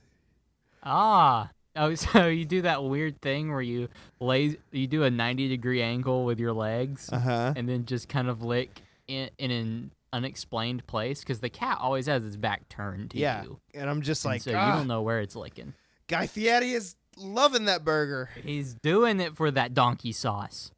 [0.83, 1.51] Ah.
[1.79, 3.89] Oh, so you do that weird thing where you
[4.21, 7.53] lay, you do a 90 degree angle with your legs Uh huh.
[7.57, 12.07] and then just kind of lick in, in an unexplained place because the cat always
[12.07, 13.43] has its back turned to Yeah.
[13.43, 13.61] you.
[13.75, 15.75] And I'm just like, so you "Ah, don't know where it's licking.
[16.09, 18.31] Guy Fieri is loving that burger.
[18.43, 20.71] He's doing it for that donkey sauce.